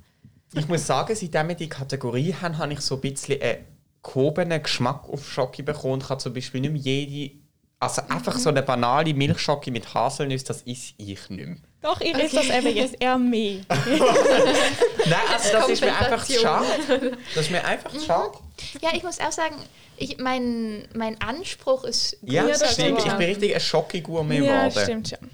[0.54, 3.64] Ich muss sagen, seitdem wir die Kategorie haben, habe ich so ein bisschen einen
[4.02, 6.00] gehobenen Geschmack auf Schoki bekommen.
[6.02, 7.34] Ich habe zum Beispiel nicht mehr jede.
[7.78, 11.56] Also einfach so eine banale Milchschocke mit Haselnüsse, das ist ich nicht mehr.
[11.80, 13.60] Doch, ich esse das eben jetzt eher mehr.
[13.68, 17.16] Nein, also das ist mir einfach zu schade.
[17.34, 18.36] Das ist mir einfach zu schade.
[18.82, 19.54] Ja, ich muss auch sagen,
[19.96, 22.98] ich, mein, mein Anspruch ist Ja, Ja, das stimmt.
[22.98, 24.82] Ich bin richtig ein Schoki-Gourmet Ja, geworden.
[24.84, 25.30] stimmt schon.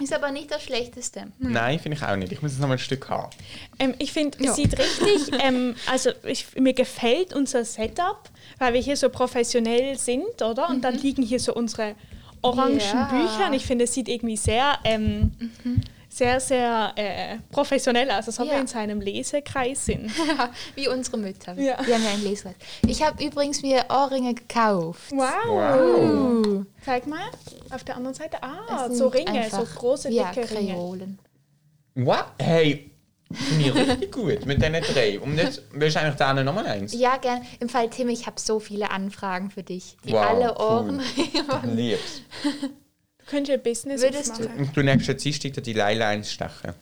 [0.00, 1.26] Ist aber nicht das Schlechteste.
[1.38, 2.30] Nein, finde ich auch nicht.
[2.30, 3.30] Ich muss jetzt noch mal ein Stück haben.
[3.80, 4.50] Ähm, ich finde, Ja.
[4.50, 9.98] es sieht richtig, ähm, also ich, mir gefällt unser Setup, weil wir hier so professionell
[9.98, 10.68] sind, oder?
[10.70, 11.96] Und dann liegen hier so unsere
[12.42, 13.04] orangen Ja.
[13.10, 15.32] Bücher und ich finde, es sieht irgendwie sehr, ähm,
[16.18, 18.54] sehr, sehr äh, professionell aus, als ob Ja.
[18.54, 20.10] wir in seinem Lesekreis sind.
[20.74, 21.54] Wie unsere Mütter.
[21.54, 21.78] Ja.
[21.86, 22.56] Wir haben ja ein Lesekreis.
[22.86, 25.10] Ich habe übrigens mir Ohrringe gekauft.
[25.12, 25.46] Wow.
[25.46, 26.66] Wow.
[26.84, 27.20] Zeig mal,
[27.70, 28.38] auf der anderen Seite.
[28.42, 30.72] Ah, so Ringe, so große, ja, dicke Ringe.
[30.74, 31.18] Kreolen.
[31.94, 32.24] Wow.
[32.40, 32.90] Hey,
[33.32, 35.20] finde ich richtig gut mit diesen drei.
[35.20, 36.92] Und jetzt willst du eigentlich da nochmal eins?
[36.94, 37.42] Ja, gern.
[37.60, 40.64] Im Fall Tim, ich habe so viele Anfragen für dich, die Wow, alle cool.
[40.64, 41.02] Ohren.
[41.16, 41.32] Ich
[41.74, 42.22] lieb's.
[43.28, 44.58] Du könntest ein Business Würdest aufmachen.
[44.58, 46.72] Und du nächsten Dienstag dir die Leila einstechen.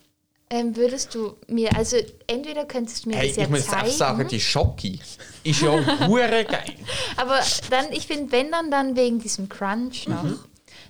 [0.49, 1.97] ähm, würdest du mir, also
[2.29, 5.01] entweder könntest du mir Hey, das ja ich muss zeigen, auch sagen, die Schoki
[5.43, 6.73] ist ja hure geil.
[7.17, 10.23] aber dann, ich finde, wenn dann, dann wegen diesem Crunch noch.
[10.23, 10.39] Mhm.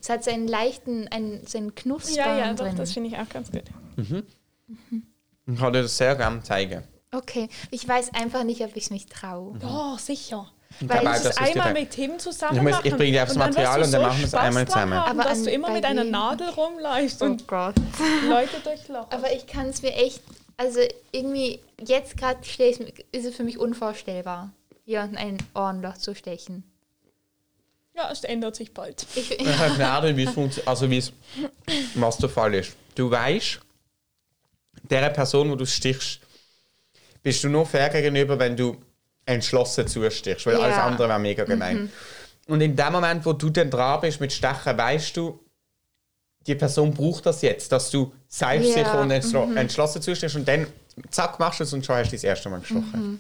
[0.03, 2.77] Es hat so einen leichten, einen, so einen Knusper Ja, ja, doch, drin.
[2.77, 3.63] das finde ich auch ganz gut.
[3.97, 6.83] Ich kann dir das sehr gerne zeigen.
[7.13, 9.59] okay, ich weiß einfach nicht, ob ich es mich traue.
[9.65, 10.53] Oh, sicher.
[10.81, 13.49] Weil ist es einmal mit Tim zusammen Ich muss- ich bringe dir aufs und dann
[13.49, 14.95] wirst Material und dann machen wir es einmal zusammen.
[14.95, 16.05] Haben, Aber dass du immer mit einer?
[16.05, 17.75] Nadel rumläufst und Gott.
[18.29, 19.13] Leute durchlochst.
[19.13, 20.23] Aber ich kann es mir echt,
[20.57, 20.81] also
[21.13, 22.41] irgendwie, jetzt gerade
[23.13, 24.51] ist es für mich unvorstellbar,
[24.85, 26.63] jemanden ein Ohrenloch zu stechen.
[27.95, 29.07] Ja, es ändert sich bald.
[29.15, 31.13] Ich, Ich habe Ahnung, wie es funktioniert, also wie es,
[31.95, 32.77] was der Fall ist.
[32.95, 33.61] Du weißt,
[34.91, 36.21] der Person, wo du stichst,
[37.23, 38.77] bist du nur fair gegenüber, wenn du
[39.27, 40.61] entschlossen zustichst, weil Ja.
[40.61, 41.91] alles andere wäre mega gemein.
[42.49, 45.41] Und in dem Moment, wo du dann dran bist mit Stechen, weißt du,
[46.47, 50.67] die Person braucht das jetzt, dass du selbstsicher Ja, und entschlo entschlossen zustichst und dann
[51.11, 53.19] zack machst du es und schon hast du das erste Mal gestochen.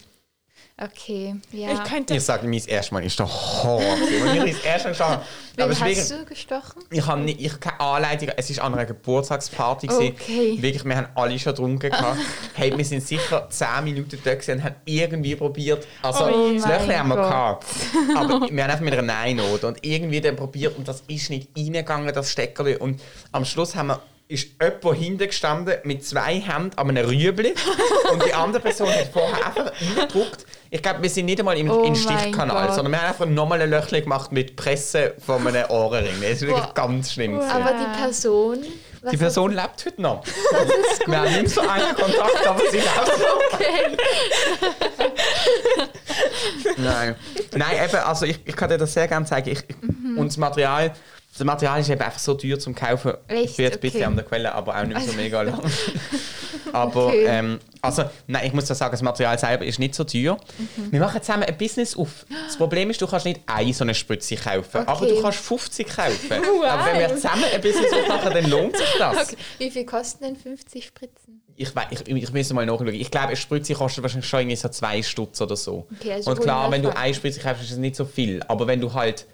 [0.83, 1.73] Okay, ja.
[1.73, 2.15] Ich könnte.
[2.15, 3.81] Ich sage, mein erstes Mal ist der Horror.
[3.97, 4.29] gewesen.
[4.41, 5.19] Und ich das erste Mal gestochen.
[5.57, 6.83] Wen Aber ist wirklich- hast du gestochen?
[6.91, 8.29] Ich habe nicht, ich keine Anleitung.
[8.37, 9.87] Es war an einer Geburtstagsparty.
[9.87, 10.15] gewesen.
[10.21, 10.57] Okay.
[10.61, 11.91] Wirklich, wir haben alle schon getrunken.
[11.91, 12.19] gehabt.
[12.55, 15.87] hey, wir sind sicher 10 Minuten da und haben irgendwie probiert.
[16.03, 17.25] Also, Oh das mein Löchlein haben wir Gott.
[17.31, 17.65] gehabt.
[18.17, 21.49] Aber wir haben einfach mit einer Nein-Note und irgendwie dann probiert und das ist nicht
[21.57, 22.77] reingegangen, das Steckerli.
[22.77, 23.01] Und
[23.33, 27.55] am Schluss haben wir ist jemand hinten gestanden mit zwei Händen an einem Rüebli
[28.12, 30.45] und die andere Person hat vorher einfach reingedruckt.
[30.70, 33.61] Ich glaube, wir sind nicht einmal im, Oh im Stichkanal, sondern wir haben einfach nochmal
[33.62, 36.20] ein Löchchen gemacht mit Presse von einem Ohrenring.
[36.20, 36.74] Das ist wirklich Boah.
[36.74, 37.35] ganz schlimm.
[37.35, 37.50] gewesen.
[37.50, 38.59] Aber die Person.
[39.12, 40.24] Die Person lebt heute noch.
[41.07, 43.55] Wir haben nicht so einen Kontakt, aber sie lebt noch.
[43.55, 43.96] Okay.
[46.76, 47.14] Nein.
[47.55, 49.50] Nein, eben, also ich, ich kann dir das sehr gerne zeigen.
[49.50, 50.18] Ich, Mhm.
[50.18, 50.92] Und das Material,
[51.37, 53.12] das Material ist eben einfach so teuer zum Kaufen.
[53.29, 53.57] Echt?
[53.57, 54.05] Bin jetzt bitte Okay.
[54.07, 55.61] an der Quelle, aber auch nicht so mega lang.
[56.77, 57.25] Aber, Okay.
[57.27, 60.37] ähm, also, nein, ich muss sagen, das Material selber ist nicht so teuer.
[60.77, 60.93] Mhm.
[60.93, 62.27] Wir machen zusammen ein Business auf.
[62.47, 65.15] Das Problem ist, du kannst nicht eine so eine Spritze kaufen, aber Okay.
[65.15, 66.31] du kannst 50 kaufen.
[66.31, 66.65] Wow.
[66.69, 69.29] Aber wenn wir zusammen ein Business aufmachen, dann lohnt sich das.
[69.29, 69.37] Okay.
[69.59, 71.43] Wie viel kosten denn 50 Spritzen?
[71.59, 72.89] Ich, wei- ich, ich müsste mal nachschauen.
[72.89, 75.87] Ich glaube, eine Spritze kostet wahrscheinlich schon irgendwie so zwei Stutz oder so.
[76.01, 78.43] Okay, also und klar, 100 wenn du eine Spritze kaufst, ist es nicht so viel.
[78.49, 79.27] Aber wenn du halt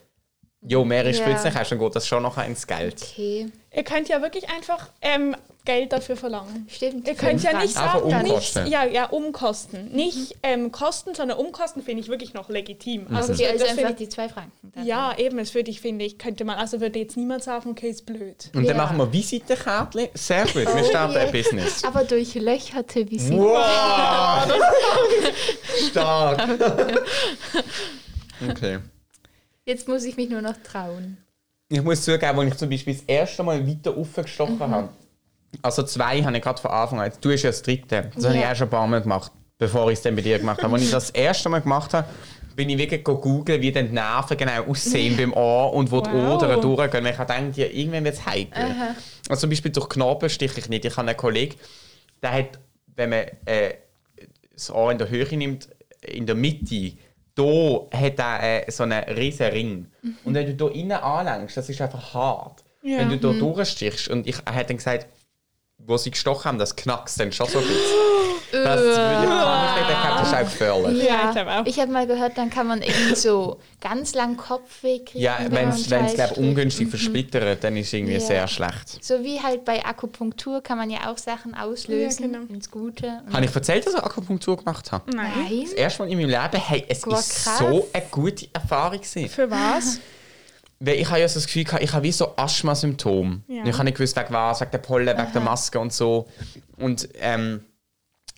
[0.66, 1.22] jo, mehrere Ja.
[1.22, 3.02] Spritzen kaufst, dann geht das schon noch ins Geld.
[3.12, 6.66] Okay, Ihr könnt ja wirklich einfach ähm, Geld dafür verlangen.
[6.68, 7.08] stimmt.
[7.08, 8.64] Ihr könnt ja nicht sagen, Umkosten.
[8.64, 9.90] nicht, ja, ja, Umkosten.
[9.92, 13.06] Nicht ähm, Kosten, sondern Umkosten finde ich wirklich noch legitim.
[13.14, 14.72] Also, Okay, also das einfach die zwei Franken.
[14.74, 14.84] dann.
[14.84, 17.88] ja, eben, das würde ich, finde ich, könnte man, also würde jetzt niemand sagen, okay,
[17.88, 18.50] ist blöd.
[18.54, 18.82] Und dann Ja.
[18.82, 20.08] machen wir Visitenkärtchen.
[20.14, 21.18] Sehr gut, wir Oh starten je.
[21.20, 21.82] ein Business.
[21.84, 23.38] Aber durchlöcherte Visiten.
[23.38, 24.52] Wow!
[25.90, 26.48] Stark!
[28.50, 28.78] okay.
[29.72, 31.16] Jetzt muss ich mich nur noch trauen.
[31.70, 34.70] Ich muss zugeben, als ich zum Beispiel das erste Mal weiter aufgestochen Mhm.
[34.70, 34.88] habe,
[35.62, 38.34] also zwei habe ich gerade von Anfang an, du bist ja das dritte, das habe
[38.36, 38.52] ich Ja.
[38.52, 40.74] auch schon ein paar Mal gemacht, bevor ich es dann bei dir gemacht habe.
[40.74, 42.06] Als ich das erste Mal gemacht habe,
[42.54, 46.10] bin ich wirklich googeln, wie denn die Nerven genau aussehen beim Ohr und wo die
[46.10, 46.34] Wow.
[46.34, 47.04] Odern durchgehen.
[47.04, 48.76] Weil ich gedacht, ja, irgendwann wird es heikel.
[49.30, 50.84] Also zum Beispiel durch Knorpel stiche ich nicht.
[50.84, 51.54] Ich habe einen Kollegen,
[52.22, 52.58] der hat,
[52.94, 53.72] wenn man äh,
[54.52, 55.70] das Ohr in der Höhe nimmt,
[56.02, 56.92] in der Mitte,
[57.34, 59.86] da hat er äh, so einen riesen Ring.
[60.24, 62.64] Und wenn du da innen anlängst, das ist einfach hart.
[62.82, 62.98] Ja.
[62.98, 64.08] wenn du da durchstichst.
[64.08, 65.06] Und ich er hat dann gesagt,
[65.86, 67.82] wo sie gestochen haben, das knackst dann schon so ein bisschen.
[68.52, 71.02] Das würde ich kann ich nicht erkennen, das ist auch gefährlich.
[71.04, 71.64] Ja, ich glaub auch.
[71.66, 75.24] ich habe mal gehört, dann kann man irgendwie so ganz lang Kopfweh kriegen.
[75.24, 78.20] Ja, wenn es glaube ungünstig versplittert, dann ist es irgendwie Ja.
[78.20, 79.02] sehr schlecht.
[79.02, 82.52] So wie halt bei Akupunktur kann man ja auch Sachen auslösen Ja, genau.
[82.52, 83.22] ins Gute.
[83.32, 85.10] Habe ich erzählt, dass ich Akupunktur gemacht habe?
[85.16, 85.62] Nein.
[85.62, 87.58] Das erste Mal in meinem Leben, hey, es ist krass.
[87.58, 89.30] so eine gute Erfahrung gewesen.
[89.30, 89.98] Für was?
[90.84, 93.42] Weil ich habe ja so das Gefühl, gehabt, ich habe wie so Asthma-Symptome.
[93.46, 93.64] Ja.
[93.64, 96.26] Ich habe nicht gewusst, wegen was, wegen der Pollen, wegen der Maske und so.
[96.76, 97.60] Und ähm,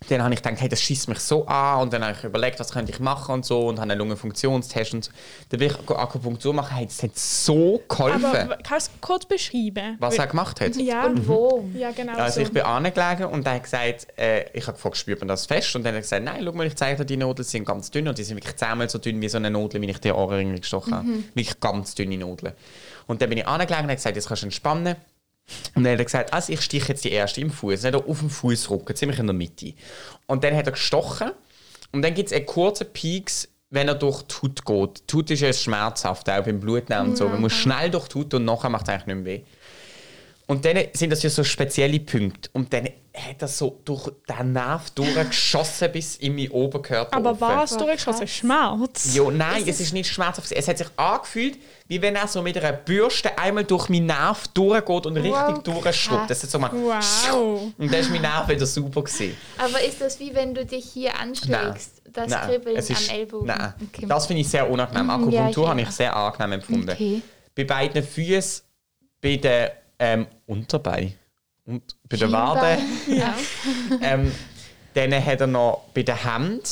[0.09, 1.81] dann habe ich gedacht, hey, das schießt mich so an.
[1.83, 3.67] Und dann habe ich überlegt, was könnte ich machen und so.
[3.67, 5.11] Und habe einen Lungenfunktionstest und so.
[5.49, 6.75] Dann will ich Akupunktur machen.
[6.75, 9.95] Hey, das hat so geholfen, Aber kannst du es kurz beschreiben?
[9.99, 10.75] was er gemacht hat.
[10.75, 11.65] Ja, Und wo?
[11.73, 12.41] ja genau Also so.
[12.41, 15.75] ich bin angelegen und er hat gesagt, äh, ich habe gefragt, spürt man das fest?
[15.75, 17.89] Und dann hat er gesagt, nein, schau mal, ich zeige dir, die Nudeln sind ganz
[17.89, 20.11] dünn und die sind wirklich zehnmal so dünn wie so eine Nudel, wie ich die
[20.11, 21.07] Ohrenringe gestochen habe.
[21.33, 22.53] Wirklich ganz dünne Nudeln.
[23.07, 24.95] Und dann bin ich angelegen und er hat gesagt, jetzt kannst du entspannen.
[25.75, 28.19] Und dann hat er gesagt, also ich stiche jetzt die erste im Fuß, nicht auf
[28.19, 29.73] dem Fußrücken, ziemlich in der Mitte.
[30.25, 31.31] Und dann hat er gestochen
[31.91, 35.11] und dann gibt es einen kurzen Peaks, wenn er durch die Haut geht.
[35.11, 37.27] Die Haut ist ja schmerzhaft, auch beim Blutnehmen und so.
[37.27, 39.41] Man muss schnell durch die Haut und nachher macht es eigentlich nicht mehr weh.
[40.47, 42.49] Und dann sind das ja so spezielle Punkte.
[42.53, 47.15] Und dann hat er so durch den Nerv durchgeschossen bis in meinen Oberkörper.
[47.17, 47.39] Aber rauf.
[47.41, 48.27] was durchgeschossen?
[48.27, 49.15] Schmerz?
[49.15, 50.51] Ja, nein, es ist nicht schmerzhaft.
[50.51, 54.47] Es hat sich angefühlt, wie wenn er so mit einer Bürste einmal durch meinen Nerv
[54.49, 56.29] durchgeht und richtig Wow, durchschrubbt.
[56.29, 57.71] Das ist so mal Wow.
[57.77, 59.01] Und dann war mein Nerv wieder super.
[59.01, 59.35] Gewesen.
[59.57, 62.01] Aber ist das wie wenn du dich hier anschlägst?
[62.11, 63.47] Das Kribbeln es ist, am Ellbogen?
[63.47, 64.05] Nein, Okay.
[64.07, 65.05] das finde ich sehr unangenehm.
[65.05, 66.89] Mhm, Akupunktur ja, habe ich sehr angenehm empfunden.
[66.91, 67.21] Okay.
[67.55, 68.63] Bei beiden Füßen,
[69.21, 71.13] bei den ähm, Unterbeinen
[71.65, 72.83] und bei den Waden.
[73.07, 73.35] Ja.
[74.01, 74.31] ähm,
[74.93, 76.63] dann hat er noch bei den Händen,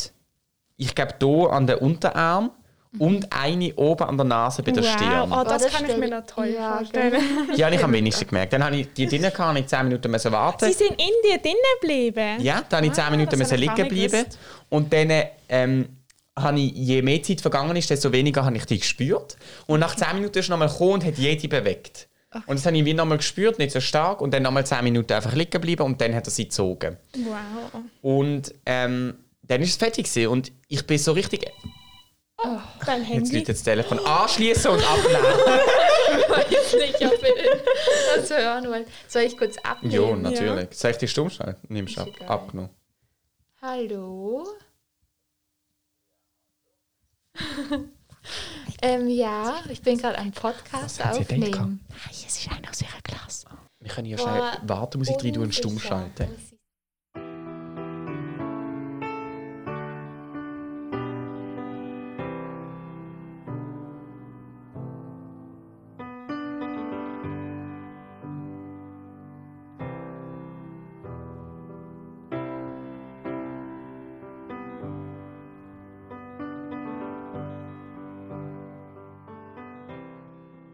[0.77, 2.51] ich glaube hier an den Unterarm
[2.99, 4.91] und eine oben an der Nase bei der wow.
[4.91, 5.31] Stirn.
[5.31, 7.21] Oh, das, das kann ich mir noch toll Ja, vorstellen.
[7.55, 8.53] Ja, ich habe am wenigsten gemerkt.
[8.53, 10.65] Dann habe ich die drinnen gehabt, ich 10 Minuten müssen warten.
[10.65, 12.41] Sie sind in dir drinnen geblieben?
[12.41, 14.37] Ja, dann habe ich 10 Ah, Minuten müssen liegen gewusst.
[14.69, 15.11] Und dann
[15.49, 15.97] ähm,
[16.37, 19.37] habe ich, je mehr Zeit vergangen ist, desto weniger habe ich die gespürt.
[19.65, 22.07] Und nach 10 Minuten ist er nochmal gekommen und hat jede bewegt.
[22.47, 24.21] Und das habe ich wie nochmal gespürt, nicht so stark.
[24.21, 26.97] Und dann nochmal 10 Minuten einfach liegen bleiben und dann hat er sie gezogen.
[27.15, 27.81] Wow.
[28.01, 30.29] Und ähm, dann ist es fertig gewesen.
[30.29, 31.45] Und ich bin so richtig...
[32.85, 33.35] Dein Jetzt Handy.
[33.37, 35.23] läutet das Telefon anschließen und abnehmen.
[36.29, 37.63] weiß nicht, ob ihr
[38.15, 38.87] das hören wollt.
[39.07, 39.93] Soll ich kurz abnehmen?
[39.93, 40.69] ja, natürlich.
[40.71, 41.61] Soll ich die stumm schalten?
[41.69, 42.07] Nimmst du ab.
[42.15, 42.27] Egal.
[42.27, 42.69] Abgenommen.
[43.61, 44.45] Hallo?
[48.81, 51.19] ähm, ja, ich bin gerade am Podcast gehabt?
[51.19, 51.79] aufnehmen.
[51.89, 53.47] Nein, es ist einer aus ihrer Klasse.
[53.79, 56.29] Wir können ja schnell Wartemusik rein tun und stumm schalten.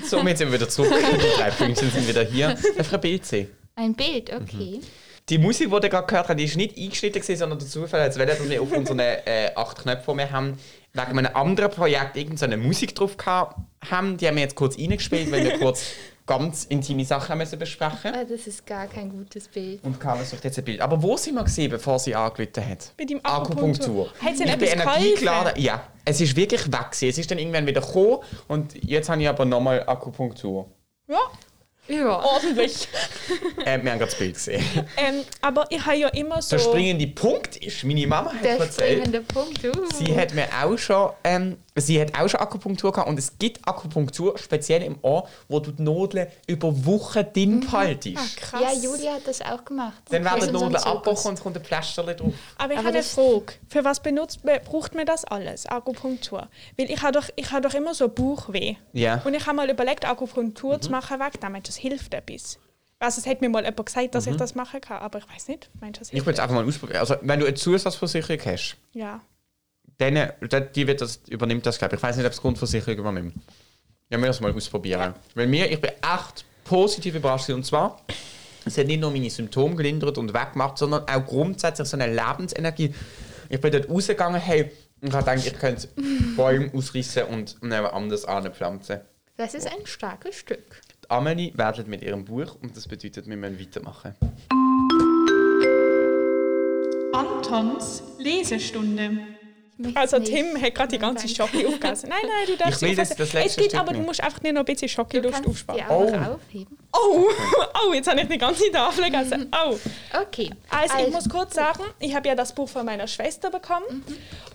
[0.09, 0.91] So, jetzt sind wir wieder zurück.
[0.91, 2.49] Die drei Pünktchen sind wieder hier.
[2.49, 3.47] Einfach ein Bild sehen.
[3.75, 4.81] Ein Bild, okay.
[5.29, 8.01] Die Musik, die ihr gerade gehört habt, die ist nicht eingeschnitten, gewesen, sondern der Zufall,
[8.01, 10.57] als dass wir auf unseren äh, acht Knöpfen, die wir haben,
[10.93, 14.17] wegen einem anderen Projekt irgendeine Musik drauf gehabt haben.
[14.17, 15.91] Die haben wir jetzt kurz reingespielt, weil wir kurz
[16.29, 19.83] ganz intime Sachen müssen besprechen Ah, das ist gar kein gutes Bild.
[19.83, 20.79] Und Carla sucht jetzt ein Bild.
[20.79, 22.93] Aber wo sind wir gesehen, bevor sie angerufen hat?
[22.95, 24.05] Bei deinem Akupunktur.
[24.05, 24.13] Akupunktur.
[24.21, 25.19] Hat sie ich bin etwas Energie geholfen?
[25.19, 25.53] geladen.
[25.61, 26.91] Ja, es ist wirklich weg.
[26.91, 27.09] gewesen.
[27.09, 30.69] Es ist dann irgendwann wieder gekommen und jetzt habe ich aber nochmal Akupunktur.
[31.07, 31.17] Ja,
[31.87, 32.19] Ja.
[32.23, 32.87] ordentlich.
[33.65, 34.63] Äh, wir haben gerade das Bild gesehen.
[34.97, 36.55] ähm, aber ich habe ja immer so...
[36.55, 39.63] Der springende Punkt ist, meine Mama hat Der erzählt, springende Punkt.
[39.65, 39.85] Uh.
[39.95, 43.67] sie hat mir auch schon, ähm, sie hat auch schon Akupunktur gehabt und es gibt
[43.67, 48.17] Akupunktur speziell im Ohr, wo du die Nadeln über Wochen drin behaltest.
[48.17, 48.61] Ah, krass.
[48.61, 50.01] ja, Julia hat das auch gemacht.
[50.09, 52.33] Dann werden Wir die Nadeln abgebrochen und es kommt ein Pflasterchen drauf.
[52.57, 53.53] Aber ich habe eine Frage.
[53.67, 56.47] Für was benutzt, be- braucht man das alles, Akupunktur?
[56.77, 58.75] Weil ich habe doch, ich habe doch immer so Bauchweh.
[58.93, 59.21] Ja.
[59.25, 61.67] Und ich habe mal überlegt, Akupunktur zu machen weg damit.
[61.67, 62.59] Das hilft etwas.
[63.01, 65.47] Also es hat mir mal jemand gesagt, dass ich das machen kann, aber ich weiß
[65.47, 65.69] nicht.
[65.79, 66.25] Meinst du, das Ich hilft?
[66.27, 66.99] will es einfach mal ausprobieren.
[66.99, 69.21] Also, wenn du eine Zusatzversicherung hast, Ja.
[69.99, 71.99] Dann, dann die wird das, übernimmt das, glaube ich.
[71.99, 73.35] Ich weiß nicht, ob es Grundversicherung übernimmt.
[74.09, 75.13] Ja, wir das mal ausprobieren.
[75.35, 77.49] Weil mir, ich bin echt positiv überrascht.
[77.49, 78.01] Und zwar,
[78.65, 82.93] es hat nicht nur meine Symptome gelindert und weggemacht, sondern auch grundsätzlich so eine Lebensenergie.
[83.49, 85.87] Ich bin dort rausgegangen, hey, und habe gedacht, ich könnte
[86.35, 89.01] Bäume ausrissen und anders anpflanzen.
[89.37, 90.81] Das ist ein starkes Stück.
[91.03, 94.15] Die Amelie wedelt mit ihrem Buch und das bedeutet, wir müssen weitermachen.
[97.13, 99.38] Antons Lesestunde.
[99.95, 100.31] Also nicht.
[100.33, 101.27] Tim hat gerade die ganze.
[101.29, 102.09] Schoki aufgegessen.
[102.09, 104.07] Nein, nein, du darfst Ich will das- das letzte Es geht Stück aber, du nicht.
[104.07, 105.81] musst einfach nicht noch ein bisschen Du die aufsparen.
[105.87, 106.33] auch Oh.
[106.35, 106.77] aufheben.
[106.91, 107.25] Oh,
[107.87, 109.49] oh, jetzt habe ich die ganze Tafel gegessen.
[109.65, 109.77] Oh.
[110.21, 110.49] Okay.
[110.69, 114.03] Also, ich muss kurz sagen, ich habe ja das Buch von meiner Schwester bekommen.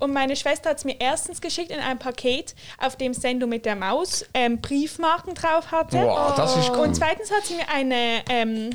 [0.01, 3.65] Und meine Schwester hat es mir erstens geschickt in ein Paket, auf dem Sendung mit
[3.65, 5.97] der Maus ähm, Briefmarken drauf hatte.
[5.99, 6.81] Wow, das ist cool.
[6.81, 8.71] Und zweitens hat sie mir eine, ähm,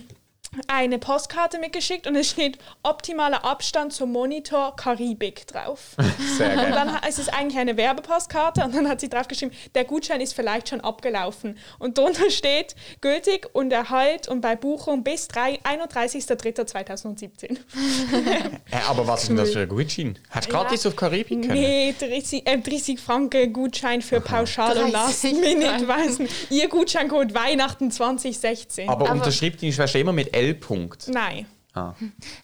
[0.68, 5.96] eine Postkarte mitgeschickt und es steht optimaler Abstand zum Monitor Karibik drauf.
[6.38, 6.72] Sehr Und geil.
[6.72, 10.22] dann ha- es ist eigentlich eine Werbepostkarte und dann hat sie drauf geschrieben, der Gutschein
[10.22, 11.58] ist vielleicht schon abgelaufen.
[11.78, 17.58] Und drunter steht gültig und Erhalt und bei Buchung bis drei- 31.03.2017.
[18.72, 20.18] Äh, aber was ist denn das für ein Gutschein?
[20.30, 21.54] Hast du gratis auf Karibik können?
[21.54, 26.28] Nee, 30, äh, 30 Franken Gutschein für Pauschal und Last 30 Minute.
[26.50, 28.88] Ihr Gutscheincode Weihnachten 2016.
[28.90, 30.52] Aber, Aber- unterschreibt deine Schwester immer mit L.
[30.54, 31.12] -Punkt.
[31.12, 31.46] Nein.
[31.74, 31.94] Ah.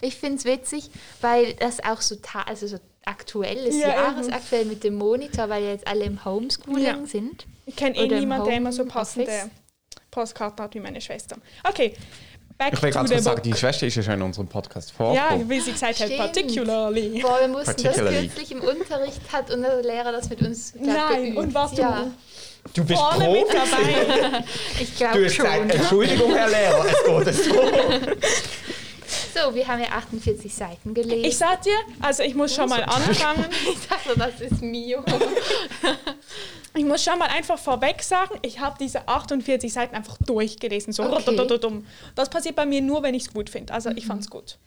[0.00, 4.64] Ich finde es witzig, weil das auch so, ta also so aktuell ist, Ja, jahresaktuell
[4.64, 7.06] mit dem Monitor, weil jetzt alle im Homeschooling Ja.
[7.06, 7.46] sind.
[7.66, 9.28] Ich kenne eh niemanden, der immer so passende
[10.10, 11.36] Postkarten hat wie meine Schwester.
[11.64, 11.94] Okay,
[12.56, 14.96] back Ich will ganz kurz sagen, deine Schwester ist ja schon in unserem Podcast Ja,
[14.96, 15.50] vorgekommen.
[15.50, 17.20] wie sie gesagt hat, particularly.
[17.20, 21.22] Boah, wir mussten das kürzlich im Unterricht, hat unser Lehrer das mit uns glaub, Nein,
[21.24, 21.38] geübt.
[21.38, 22.10] und warst du ja.
[22.74, 23.56] Du bist vorne mit Profi.
[23.56, 24.44] dabei?
[24.80, 25.46] Ich glaube schon.
[25.46, 27.52] gesagt, Entschuldigung, Herr Lehrer, es geht so.
[29.34, 31.24] So, wir haben ja 48 Seiten gelesen.
[31.24, 33.44] Ich sag dir, also ich muss schon mal anfangen.
[33.70, 35.04] Ich dachte, das ist Mio.
[36.74, 40.92] Ich muss schon mal einfach vorweg sagen, ich habe diese 48 Seiten einfach durchgelesen.
[40.92, 41.82] So Okay.
[42.14, 43.72] Das passiert bei mir nur, wenn ich es gut finde.
[43.74, 44.58] Also ich fand's gut.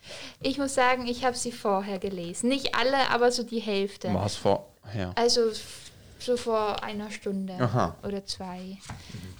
[0.41, 2.49] Ich muss sagen, ich habe sie vorher gelesen.
[2.49, 4.09] Nicht alle, aber so die Hälfte.
[4.13, 4.67] Was vor?
[4.95, 5.12] Ja.
[5.15, 5.51] Also
[6.19, 7.95] so vor einer Stunde Aha.
[8.03, 8.77] oder zwei.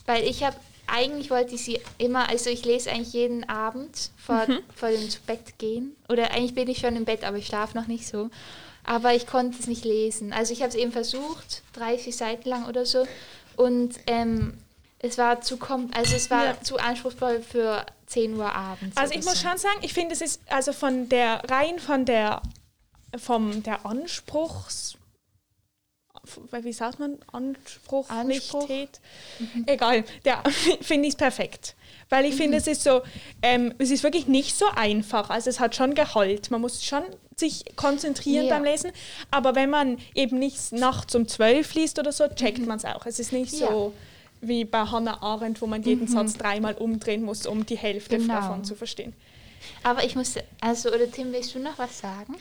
[0.06, 0.56] Weil ich habe,
[0.88, 5.22] eigentlich wollte ich sie immer, also ich lese eigentlich jeden Abend vor, vor dem zu
[5.22, 5.96] Bett gehen.
[6.08, 8.30] Oder eigentlich bin ich schon im Bett, aber ich schlafe noch nicht so.
[8.84, 10.34] Aber ich konnte es nicht lesen.
[10.34, 13.06] Also ich habe es eben versucht, drei, vier Seiten lang oder so.
[13.56, 14.58] Und ähm,
[15.00, 16.62] es war zu kom also es war Ja.
[16.62, 18.98] zu anspruchsvoll für 10 Uhr abends.
[18.98, 19.48] Also ich muss so.
[19.48, 22.42] schon sagen, ich finde, es ist also von der rein von der
[23.18, 24.96] vom der Anspruchs
[26.62, 28.70] wie sagt man Anspruch, Anspruch.
[28.70, 28.88] Anspruch.
[29.65, 30.44] egal, der
[30.82, 31.76] finde ich es perfekt,
[32.10, 33.02] weil ich finde es ist so
[33.42, 37.04] ähm, es ist wirklich nicht so einfach, also es hat schon Gehalt, man muss schon
[37.36, 38.56] sich konzentrieren Ja.
[38.56, 38.92] beim Lesen,
[39.32, 43.06] aber wenn man eben nicht nachts um zwölf liest oder so, checkt man es auch.
[43.06, 43.94] Es ist nicht so
[44.42, 48.34] wie bei Hannah Arendt, wo man jeden Satz dreimal umdrehen muss, um die Hälfte Genau.
[48.34, 49.13] davon zu verstehen.
[49.84, 52.36] Aber ich muss, also, oder Tim, willst du noch was sagen?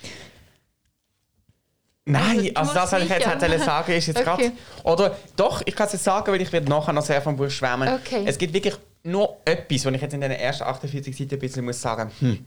[2.12, 3.30] Nein, Also, also, das, was ich jetzt ja.
[3.40, 4.24] hätte sagen, ist jetzt Okay.
[4.24, 4.52] gerade.
[4.84, 7.50] Oder doch, ich kann es jetzt sagen, weil ich werde nachher noch sehr vom Buch
[7.50, 7.88] schwärmen.
[7.88, 8.22] Okay.
[8.26, 11.64] Es gibt wirklich nur etwas, was ich jetzt in den ersten 48 Seiten ein bisschen
[11.64, 12.44] muss sagen hm.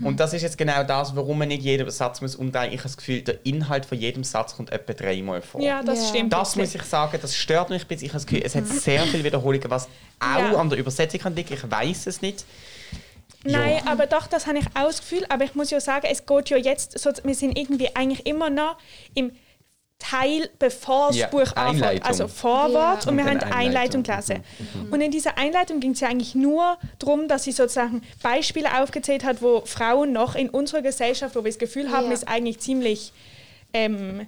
[0.00, 0.06] Mhm.
[0.06, 2.72] Und das ist jetzt genau das, warum man nicht jeden Satz muss umdrehen.
[2.72, 5.60] Ich habe das Gefühl, der Inhalt von jedem Satz kommt etwa dreimal vor.
[5.60, 6.08] Ja, das Ja.
[6.08, 6.32] stimmt.
[6.32, 8.06] Das muss ich sagen, das stört mich ein bisschen.
[8.06, 8.78] Ich habe das Gefühl, es hat Mhm.
[8.78, 10.54] sehr viele Wiederholungen, was auch Ja.
[10.56, 11.52] an der Übersetzung liegen.
[11.54, 12.44] Ich weiß es nicht.
[13.44, 15.24] Nein, aber doch, das habe ich auch das Gefühl.
[15.28, 18.50] Aber ich muss ja sagen, es geht ja jetzt, so, wir sind irgendwie eigentlich immer
[18.50, 18.76] noch
[19.14, 19.32] im
[19.98, 21.58] Teil, bevor das Ja, Buch anfängt.
[21.84, 22.06] Einleitung.
[22.06, 23.10] Also Vorwort Ja.
[23.10, 24.42] und wir Und haben die Einleitung gelesen.
[24.90, 29.24] Und in dieser Einleitung ging es ja eigentlich nur darum, dass sie sozusagen Beispiele aufgezählt
[29.24, 32.12] hat, wo Frauen noch in unserer Gesellschaft, wo wir das Gefühl haben, Ja.
[32.12, 33.12] ist eigentlich ziemlich
[33.74, 34.26] ähm,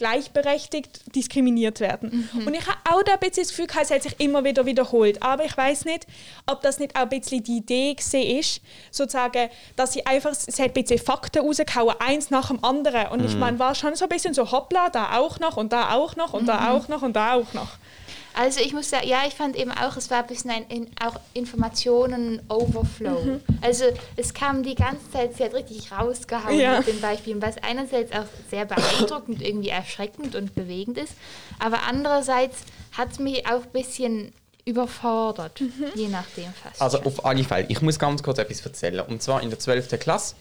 [0.00, 2.28] gleichberechtigt diskriminiert werden.
[2.32, 2.46] Mhm.
[2.46, 4.66] Und ich habe auch da ein bisschen das Gefühl, gehabt, es hat sich immer wieder
[4.66, 5.22] wiederholt.
[5.22, 6.06] Aber ich weiß nicht,
[6.46, 7.94] ob das nicht auch ein bisschen die Idee
[8.38, 8.60] ist,
[8.90, 13.08] sozusagen, dass sie einfach, es hat ein bisschen Fakten rausgehauen, eins nach dem anderen.
[13.08, 13.26] Und Mhm.
[13.28, 16.16] ich meine, war schon so ein bisschen so, hoppla, da auch noch und da auch
[16.16, 16.46] noch und Mhm.
[16.46, 17.68] da auch noch und da auch noch.
[18.34, 20.86] Also ich muss sagen, ja, ich fand eben auch, es war ein bisschen ein in,
[21.04, 23.20] auch Informationen-Overflow.
[23.24, 23.40] Mhm.
[23.60, 23.84] Also
[24.16, 26.78] es kam die ganze Zeit, sie hat richtig rausgehauen Ja.
[26.78, 31.14] mit den Beispielen, was einerseits auch sehr beeindruckend, irgendwie erschreckend und bewegend ist,
[31.58, 32.58] aber andererseits
[32.92, 34.32] hat es mich auch ein bisschen
[34.64, 35.86] überfordert, Mhm.
[35.94, 36.80] je nachdem fast.
[36.80, 37.06] Also schon.
[37.06, 37.66] auf alle Fälle.
[37.68, 39.00] Ich muss ganz kurz etwas erzählen.
[39.00, 39.98] Und zwar in der 12.
[39.98, 40.36] Klasse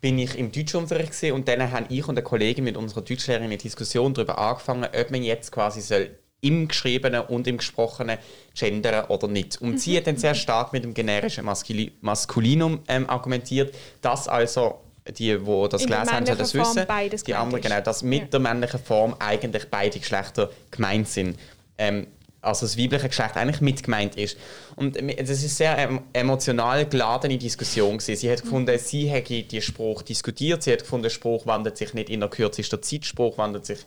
[0.00, 3.46] bin ich im Deutschunterricht gewesen und dann haben ich und eine Kollegin mit unserer Deutschlehrerin
[3.46, 6.10] eine Diskussion darüber angefangen, ob man jetzt quasi soll
[6.42, 8.18] im Geschriebenen und im Gesprochenen
[8.54, 9.62] gendern oder nicht.
[9.62, 14.80] Und sie hat dann sehr stark mit dem generischen Maskuli Maskulinum ähm, argumentiert, dass also
[15.06, 17.24] die, die das gelesen haben, sollen das Form wissen.
[17.26, 18.26] die anderen, genau, dass mit Ja.
[18.26, 21.38] der männlichen Form eigentlich beide Geschlechter gemeint sind.
[21.78, 22.08] Ähm,
[22.40, 24.36] also das weibliche Geschlecht eigentlich mit gemeint ist.
[24.74, 28.16] Und ähm, das ist sehr ähm, emotional geladene Diskussion gewesen.
[28.16, 30.64] Sie hat gefunden, sie hätte die Spruch diskutiert.
[30.64, 33.04] Sie hat gefunden, der Spruch wandelt sich nicht in der kürzester Zeit.
[33.06, 33.78] Spruch wandelt sich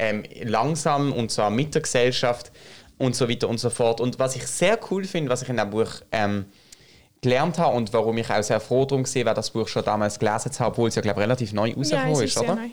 [0.00, 2.50] ähm, langsam und zwar mit der Gesellschaft
[2.98, 4.00] und so weiter und so fort.
[4.00, 6.46] Und was ich sehr cool finde, was ich in dem Buch ähm,
[7.20, 10.50] gelernt habe und warum ich auch sehr froh darum weil das Buch schon damals gelesen
[10.58, 12.54] habe, obwohl es ja glaube ich relativ neu Ja, rausgekommen es ist, oder?
[12.56, 12.68] neu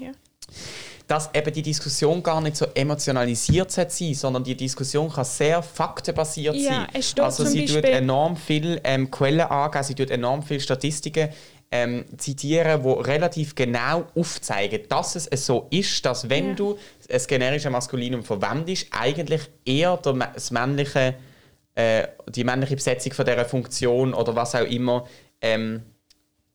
[1.07, 6.55] dass eben die Diskussion gar nicht so emotionalisiert sein sondern die Diskussion kann sehr faktenbasiert
[6.55, 7.23] Ja, sein.
[7.23, 11.30] also sie tut enorm viel ähm, Quellen angeben, sie tut enorm viele Statistiken
[11.72, 16.53] ähm, zitieren, die relativ genau aufzeigen, dass es so ist, dass wenn Ja.
[16.55, 21.15] du das generische Maskulinum verwendest, eigentlich eher das männliche,
[21.76, 25.07] äh, die männliche Besetzung von dieser Funktion oder was auch immer
[25.41, 25.84] ähm,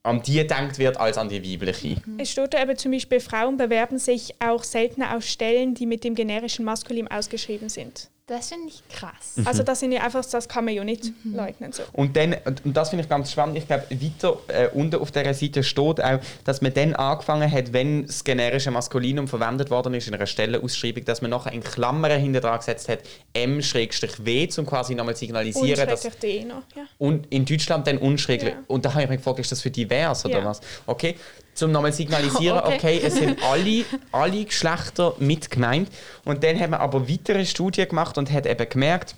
[0.01, 2.01] an die gedacht wird als an die weibliche.
[2.17, 6.03] Es steht da eben zum Beispiel, Frauen bewerben sich auch seltener auf Stellen, die mit
[6.03, 8.09] dem generischen Maskulin ausgeschrieben sind.
[8.27, 9.33] Das finde ich krass.
[9.35, 9.47] Mhm.
[9.47, 11.73] Also das sind ja einfach, das kann man ja nicht leugnen.
[11.73, 11.83] So.
[11.91, 15.33] Und dann, und das finde ich ganz spannend, ich glaube, weiter äh, unten auf dieser
[15.33, 20.07] Seite steht auch, dass man dann angefangen hat, wenn das generische Maskulinum verwendet worden ist
[20.07, 22.99] in einer Stellenausschreibung, dass man nachher in Klammern hinter dran gesetzt hat,
[23.33, 26.63] M-W, um quasi nochmal zu signalisieren, dass D noch.
[26.77, 26.83] Ja.
[26.99, 28.53] und in Deutschland dann unschräglich.
[28.53, 28.63] Ja.
[28.67, 30.45] Und da habe ich mich gefragt, ist das für divers oder Ja.
[30.45, 30.61] was?
[30.85, 31.17] Okay,
[31.53, 32.75] zum nochmal signalisieren, okay.
[32.75, 33.01] Okay.
[33.03, 35.89] es sind alle, alle Geschlechter mit gemeint.
[36.25, 39.15] Und dann haben wir aber weitere Studien gemacht und hat eben gemerkt,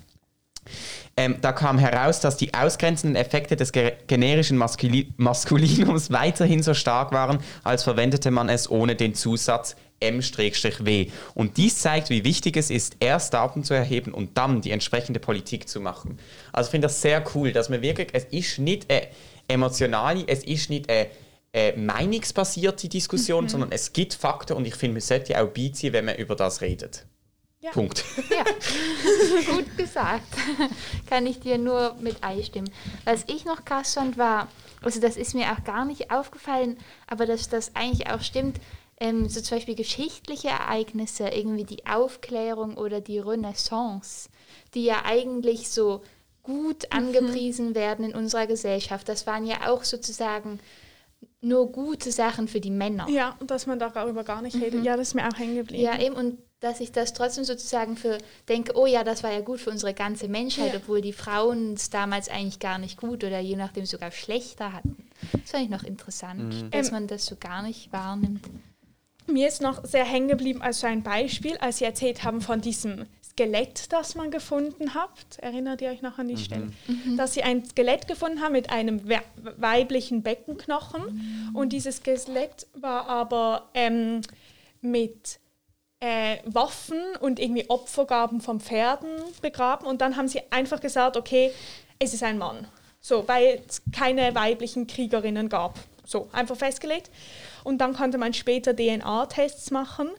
[1.17, 6.73] ähm, da kam heraus, dass die ausgrenzenden Effekte des ge generischen Maskuli Maskulinums weiterhin so
[6.73, 11.07] stark waren, als verwendete man es ohne den Zusatz M-W.
[11.33, 15.21] Und dies zeigt, wie wichtig es ist, erst Daten zu erheben und dann die entsprechende
[15.21, 16.19] Politik zu machen.
[16.51, 19.07] Also ich finde das sehr cool, dass man wirklich, es ist nicht eine
[19.47, 21.07] emotionale, es ist nicht eine,
[21.55, 26.05] eine meinungsbasierte Diskussion, sondern es gibt Fakten und ich finde, man sollte auch beiziehen, wenn
[26.05, 27.05] man über das redet.
[27.61, 27.71] Ja.
[27.71, 28.03] Punkt.
[28.29, 28.43] Ja,
[29.53, 30.27] gut gesagt.
[31.09, 32.69] Kann ich dir nur mit einstimmen.
[33.05, 34.49] Was ich noch krass fand, war,
[34.81, 36.77] also das ist mir auch gar nicht aufgefallen,
[37.07, 38.59] aber dass das eigentlich auch stimmt,
[38.99, 44.29] ähm, so zum Beispiel geschichtliche Ereignisse, irgendwie die Aufklärung oder die Renaissance,
[44.73, 46.03] die ja eigentlich so
[46.43, 50.59] gut angepriesen werden in unserer Gesellschaft, das waren ja auch sozusagen
[51.45, 53.07] nur gute Sachen für die Männer.
[53.09, 54.83] ja, und dass man darüber gar nicht redet.
[54.83, 55.83] Ja, das ist mir auch hängen geblieben.
[55.83, 58.17] Ja, eben, und dass ich das trotzdem sozusagen für
[58.49, 60.79] denke, oh ja, das war ja gut für unsere ganze Menschheit, Ja.
[60.79, 64.97] obwohl die Frauen es damals eigentlich gar nicht gut oder je nachdem sogar schlechter hatten.
[65.33, 68.41] Das fand ich noch interessant, dass Ähm, man das so gar nicht wahrnimmt.
[69.27, 72.61] Mir ist noch sehr hängen geblieben als so ein Beispiel, als Sie erzählt haben von
[72.61, 75.39] diesem Skelett, das man gefunden habt.
[75.39, 76.69] Erinnert ihr euch noch an die Stelle?
[77.17, 79.19] Dass Sie ein Skelett gefunden haben mit einem we
[79.57, 81.51] weiblichen Beckenknochen.
[81.53, 84.21] Und dieses Skelett war aber ähm,
[84.79, 85.39] mit
[85.99, 89.09] äh, Waffen und irgendwie Opfergaben von Pferden
[89.41, 89.85] begraben.
[89.85, 91.51] Und dann haben sie einfach gesagt, okay,
[91.99, 92.67] es ist ein Mann.
[93.01, 95.77] So, weil es keine weiblichen Kriegerinnen gab.
[96.05, 97.11] So, einfach festgelegt.
[97.63, 100.09] Und dann konnte man später DNA-Tests machen.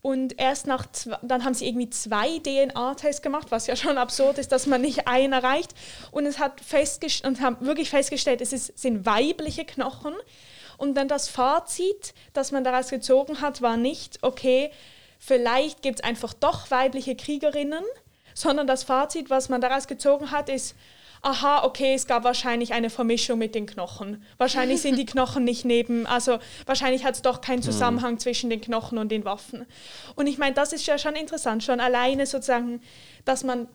[0.00, 4.38] Und erst nach zwei, dann haben sie irgendwie zwei DNA-Tests gemacht, was ja schon absurd
[4.38, 5.74] ist, dass man nicht einen erreicht.
[6.12, 10.14] Und es hat festgest und haben wirklich festgestellt, es ist, sind weibliche Knochen.
[10.76, 14.70] Und dann das Fazit, das man daraus gezogen hat, war nicht, okay,
[15.18, 17.82] vielleicht gibt es einfach doch weibliche Kriegerinnen,
[18.34, 20.76] sondern das Fazit, was man daraus gezogen hat, ist,
[21.22, 24.22] aha, okay, es gab wahrscheinlich eine Vermischung mit den Knochen.
[24.36, 28.60] Wahrscheinlich sind die Knochen nicht neben, also wahrscheinlich hat es doch keinen Zusammenhang zwischen den
[28.60, 29.66] Knochen und den Waffen.
[30.14, 32.80] Und ich meine, das ist ja schon interessant, schon alleine sozusagen,
[33.24, 33.68] dass man,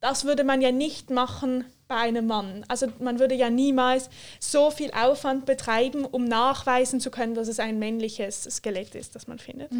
[0.00, 2.64] das würde man ja nicht machen bei einem Mann.
[2.68, 4.08] Also man würde ja niemals
[4.38, 9.26] so viel Aufwand betreiben, um nachweisen zu können, dass es ein männliches Skelett ist, das
[9.26, 9.70] man findet.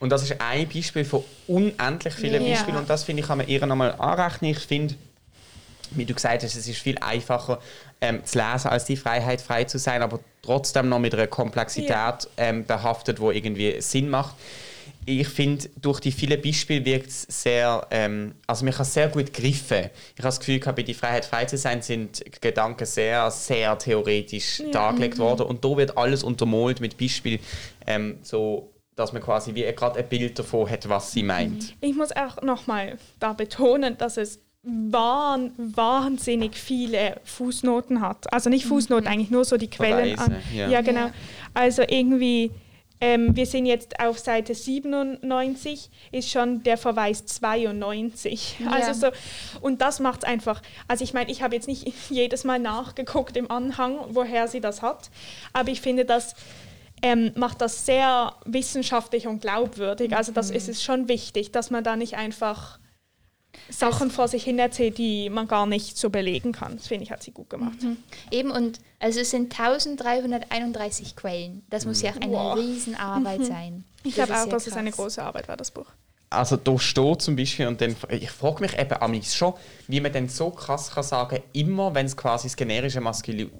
[0.00, 2.52] Und das ist ein Beispiel von unendlich vielen Ja.
[2.52, 2.76] Beispielen.
[2.76, 4.50] Und das finde ich, kann man ihr nochmal anrechnen.
[4.50, 4.94] Ich finde,
[5.96, 7.58] wie du gesagt hast, es ist viel einfacher
[8.00, 11.88] ähm, zu lesen, als die Freiheit, frei zu sein, aber trotzdem noch mit einer Komplexität
[11.90, 12.18] Ja.
[12.36, 14.34] ähm, behaftet, wo irgendwie Sinn macht.
[15.06, 19.32] Ich finde, durch die vielen Beispiele wirkt es sehr, ähm, also man kann sehr gut
[19.34, 19.90] griffen.
[19.90, 24.62] Ich habe das Gefühl, bei die Freiheit, frei zu sein, sind Gedanken sehr, sehr theoretisch
[24.72, 25.46] dargelegt worden.
[25.46, 27.38] Und da wird alles untermalt mit Beispielen,
[27.86, 31.74] ähm, so, dass man quasi wie gerade ein Bild davon hat, was sie meint.
[31.82, 38.32] Ich muss auch nochmal da betonen, dass es wahn, wahnsinnig viele Fußnoten hat.
[38.32, 40.18] Also nicht Fußnoten, eigentlich nur so die Quellen.
[40.18, 40.36] An.
[40.54, 40.68] ja.
[40.68, 41.10] ja, genau.
[41.52, 42.50] Also irgendwie,
[43.00, 48.56] ähm, wir sind jetzt auf Seite 97, ist schon der Verweis 92.
[48.60, 48.70] Ja.
[48.70, 50.62] Also so, und das macht es einfach.
[50.88, 54.80] Also ich meine, ich habe jetzt nicht jedes Mal nachgeguckt im Anhang, woher sie das
[54.80, 55.10] hat,
[55.52, 56.34] aber ich finde, das
[57.02, 60.16] ähm, macht das sehr wissenschaftlich und glaubwürdig.
[60.16, 62.78] Also das ist es schon wichtig, dass man da nicht einfach
[63.70, 66.76] Sachen vor sich hin erzählt, die man gar nicht so belegen kann.
[66.76, 67.78] Das finde ich, hat sie gut gemacht.
[68.30, 71.62] Eben, und also es sind 1331 Quellen.
[71.70, 72.56] Das muss ja auch eine Wow.
[72.58, 73.84] Riesenarbeit sein.
[74.02, 75.86] Ich glaube auch, dass es eine große Arbeit war, das Buch.
[76.30, 79.54] also da steht zum Beispiel, und dann, ich frage mich eben an mich schon,
[79.88, 83.52] wie man denn so krass kann sagen, immer wenn es quasi das generische Maskulinum,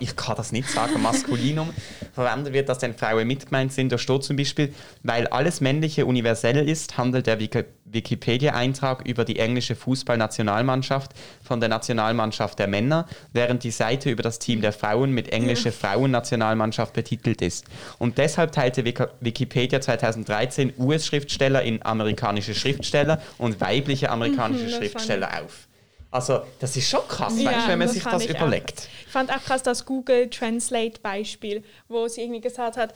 [0.00, 1.68] ich kann das nicht sagen, Maskulinum
[2.16, 3.92] verwendet wird, dass dann Frauen mitgemeint sind.
[3.92, 9.76] Da steht zum Beispiel, weil alles Männliche universell ist, handelt der Wikipedia-Eintrag über die englische
[9.76, 11.12] Fußballnationalmannschaft
[11.42, 15.72] von der Nationalmannschaft der Männer, während die Seite über das Team der Frauen mit englische
[15.72, 17.66] Frauennationalmannschaft betitelt ist.
[17.98, 18.84] Und deshalb teilte
[19.20, 25.65] Wikipedia 2013 US-Schriftsteller in amerikanische Schriftsteller und weibliche amerikanische mhm, Schriftsteller auf.
[26.10, 28.80] Also das ist schon krass, ja, weißt, wenn man sich das überlegt.
[28.80, 29.06] Auch.
[29.06, 32.94] Ich fand auch krass das Google Translate Beispiel, wo sie irgendwie gesagt hat,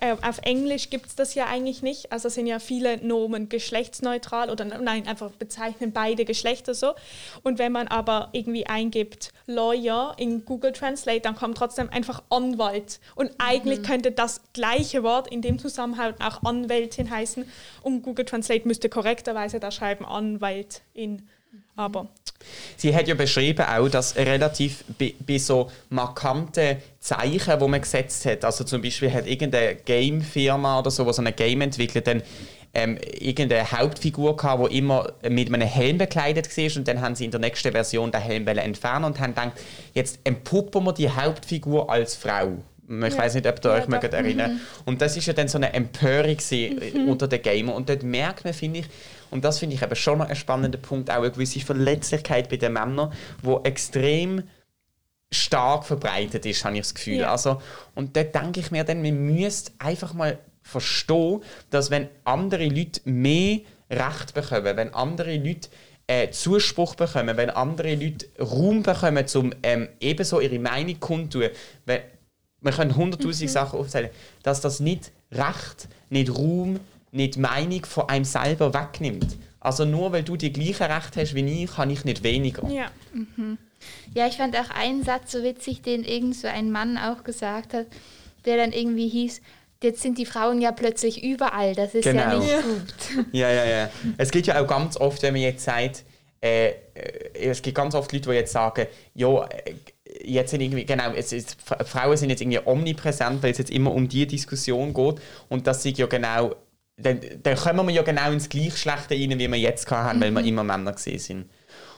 [0.00, 2.12] äh, auf Englisch gibt es das ja eigentlich nicht.
[2.12, 6.94] Also sind ja viele Nomen geschlechtsneutral oder nein, einfach bezeichnen beide Geschlechter so.
[7.42, 13.00] Und wenn man aber irgendwie eingibt Lawyer in Google Translate, dann kommt trotzdem einfach Anwalt.
[13.14, 13.84] Und eigentlich mhm.
[13.84, 17.46] könnte das gleiche Wort in dem Zusammenhang auch Anwältin heißen.
[17.82, 21.28] Und Google Translate müsste korrekterweise da schreiben Anwaltin.
[21.76, 22.08] Aber
[22.76, 28.44] Sie hat ja beschrieben auch, dass relativ bei, so markanten Zeichen, die man gesetzt hat,
[28.44, 32.22] also zum Beispiel hat irgendeine Game-Firma oder so, die so ein Game entwickelt, dann
[32.72, 37.24] ähm, irgendeine Hauptfigur gehabt, die immer mit einem Helm bekleidet war und dann haben sie
[37.24, 39.52] in der nächsten Version den Helm entfernen und haben gedacht,
[39.94, 42.58] jetzt entpuppen wir die Hauptfigur als Frau.
[42.88, 43.18] Ich ja.
[43.18, 44.54] weiß nicht, ob ihr ja, euch mögt erinnern.
[44.54, 44.60] Mhm.
[44.84, 47.08] Und das ist ja dann so eine Empörung mhm.
[47.08, 47.76] unter den Gamern.
[47.76, 48.86] Und dort merkt man, finde ich,
[49.30, 52.56] und das finde ich eben schon noch ein spannender Punkt, auch eine gewisse Verletzlichkeit bei
[52.56, 53.12] den Männern,
[53.42, 54.42] wo extrem
[55.32, 57.18] stark verbreitet ist, habe ich das Gefühl.
[57.18, 57.30] Ja.
[57.30, 57.62] Also,
[57.94, 63.00] und da denke ich mir dann, man müsste einfach mal verstehen, dass wenn andere Leute
[63.04, 63.60] mehr
[63.90, 65.68] Recht bekommen, wenn andere Leute
[66.06, 71.48] äh, Zuspruch bekommen, wenn andere Leute Raum bekommen, um ähm, ebenso ihre Meinung kundtun,
[71.86, 72.00] wenn,
[72.60, 73.52] wir können hunderttausend mhm.
[73.52, 74.10] Sachen aufzählen,
[74.42, 76.80] dass das nicht Recht, nicht Raum,
[77.12, 79.36] nicht Meinung von einem selber wegnimmt.
[79.60, 82.68] Also nur weil du die gleiche Recht hast wie ich, kann ich nicht weniger.
[82.70, 82.90] Ja.
[83.12, 83.58] Mhm.
[84.14, 87.74] Ja, ich fand auch einen Satz so witzig, den irgend so ein Mann auch gesagt
[87.74, 87.86] hat,
[88.44, 89.40] der dann irgendwie hieß,
[89.82, 92.20] jetzt sind die Frauen ja plötzlich überall, das ist genau.
[92.20, 93.26] ja nicht gut.
[93.32, 93.90] Ja, ja, ja.
[94.18, 96.04] Es geht ja auch ganz oft, wenn man jetzt sagt,
[96.42, 96.74] äh, äh
[97.34, 99.74] es gibt ganz oft Leute, die jetzt sagen, ja, äh,
[100.24, 101.56] jetzt sind irgendwie, genau, es ist,
[101.86, 105.16] Frauen sind jetzt irgendwie omnipräsent, weil es jetzt immer um die Diskussion geht
[105.48, 106.54] und das sind ja genau
[107.02, 110.22] dann, dann kommen wir ja genau ins gleich Schlechte rein, wie wir jetzt haben, mhm.
[110.22, 110.48] weil wir mhm.
[110.48, 111.50] immer Männer gesehen sind.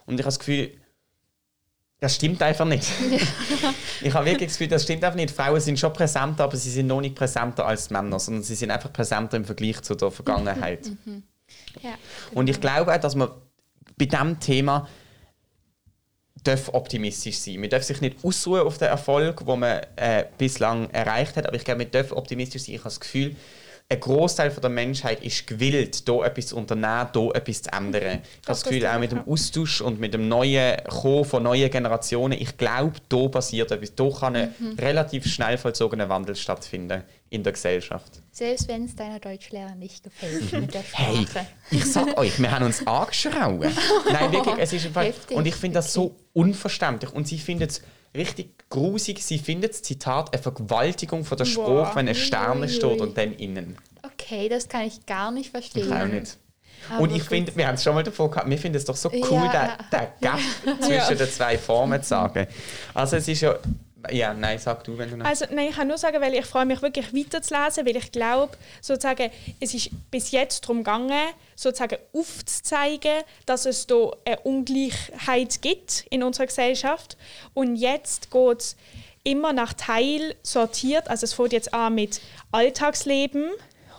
[0.07, 0.73] Und ich habe das Gefühl,
[2.01, 2.89] das stimmt einfach nicht.
[4.03, 5.31] ich habe wirklich das Gefühl, das stimmt einfach nicht.
[5.31, 8.73] Frauen sind schon präsenter, aber sie sind noch nicht präsenter als Männer, sondern sie sind
[8.73, 10.91] einfach präsenter im Vergleich zu der Vergangenheit.
[11.05, 11.23] Mhm.
[11.81, 12.41] Ja, genau.
[12.41, 13.29] Und ich glaube auch, dass man
[13.97, 14.89] bei diesem Thema
[16.43, 17.61] darf optimistisch sein.
[17.61, 21.57] Man darf sich nicht ausruhen auf den Erfolg, den man äh, bislang erreicht hat, aber
[21.57, 22.75] ich glaube, man darf optimistisch sein.
[22.75, 23.37] Ich habe das Gefühl,
[23.89, 28.03] ein Großteil der Menschheit ist gewillt, hier etwas zu unternehmen, hier etwas zu ändern.
[28.03, 31.70] Ich habe das Gefühl, auch mit dem Austausch und mit dem neuen Kommen von neuen
[31.70, 33.93] Generationen, ich glaube, hier passiert etwas.
[33.97, 34.78] Hier kann ein mhm.
[34.78, 38.22] relativ schnell vollzogener Wandel stattfinden in der Gesellschaft.
[38.30, 41.26] Selbst wenn es deiner Deutschlehrer nicht gefällt mit der Sprache.
[41.35, 43.72] Hey, ich sag euch, wir haben uns angeschrauen.
[44.11, 47.12] Nein, wirklich, es ist einfach, und ich finde das so unverständlich.
[47.12, 47.83] Und sie findet es
[48.14, 49.23] richtig grusig.
[49.23, 53.77] Sie findet Zitat eine Vergewaltigung von der Spruch, wenn ein Stern steht und dann innen.
[54.03, 55.87] Okay, das kann ich gar nicht verstehen.
[55.87, 56.39] Ich auch nicht.
[56.91, 58.97] Aber und ich finde, wir haben es schon mal davor gehabt, wir finden es doch
[58.97, 59.79] so cool, ja.
[59.93, 61.14] den, den Gap zwischen ja.
[61.14, 62.49] den zwei Formen zu sagen.
[62.93, 63.57] Also es ist ja
[64.11, 65.27] ja, nein, sag du, wenn du noch...
[65.27, 68.57] Also nein, ich kann nur sagen, weil ich freue mich wirklich weiterzulesen, weil ich glaube,
[68.81, 69.31] sozusagen,
[69.61, 76.23] es ist bis jetzt darum gegangen, sozusagen aufzuzeigen, dass es da eine Ungleichheit gibt in
[76.23, 77.17] unserer Gesellschaft.
[77.55, 78.77] Und jetzt geht es
[79.25, 81.09] immer nach Teil sortiert.
[81.09, 83.51] Also es fängt jetzt an mit Alltagsleben,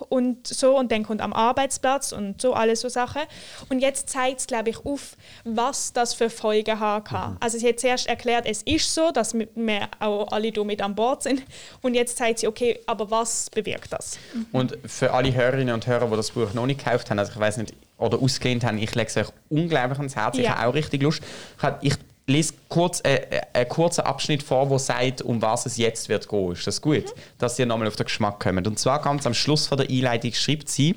[0.10, 3.22] und so und dann kommt am Arbeitsplatz und so alles so Sachen.
[3.70, 7.32] Und jetzt zeigt es, glaube ich, auf, was das für Folgen haben kann.
[7.32, 7.38] Mhm.
[7.40, 10.96] Also sie hat zuerst erklärt, es ist so, dass wir auch alle hier mit an
[10.96, 11.44] Bord sind.
[11.82, 14.18] Und jetzt zeigt sie, okay, aber was bewirkt das?
[14.34, 14.46] Mhm.
[14.52, 17.40] Und für alle Hörerinnen und Hörer, die das Buch noch nicht gekauft haben, also ich
[17.40, 20.38] weiß nicht, oder ausgelehnt haben, ich lege es euch unglaublich ans Herz.
[20.38, 20.44] Ja.
[20.44, 21.22] Ich habe auch richtig Lust.
[21.82, 21.94] Ich,
[22.28, 26.28] lese kurz äh, äh, einen kurzen Abschnitt vor, wo sagt, um was es jetzt wird
[26.28, 26.52] gehen.
[26.54, 27.06] Ist das gut?
[27.06, 27.20] Mhm.
[27.38, 28.66] Dass ihr nochmal auf den Geschmack kommt.
[28.68, 30.96] Und zwar ganz am Schluss von der Einleitung schreibt sie,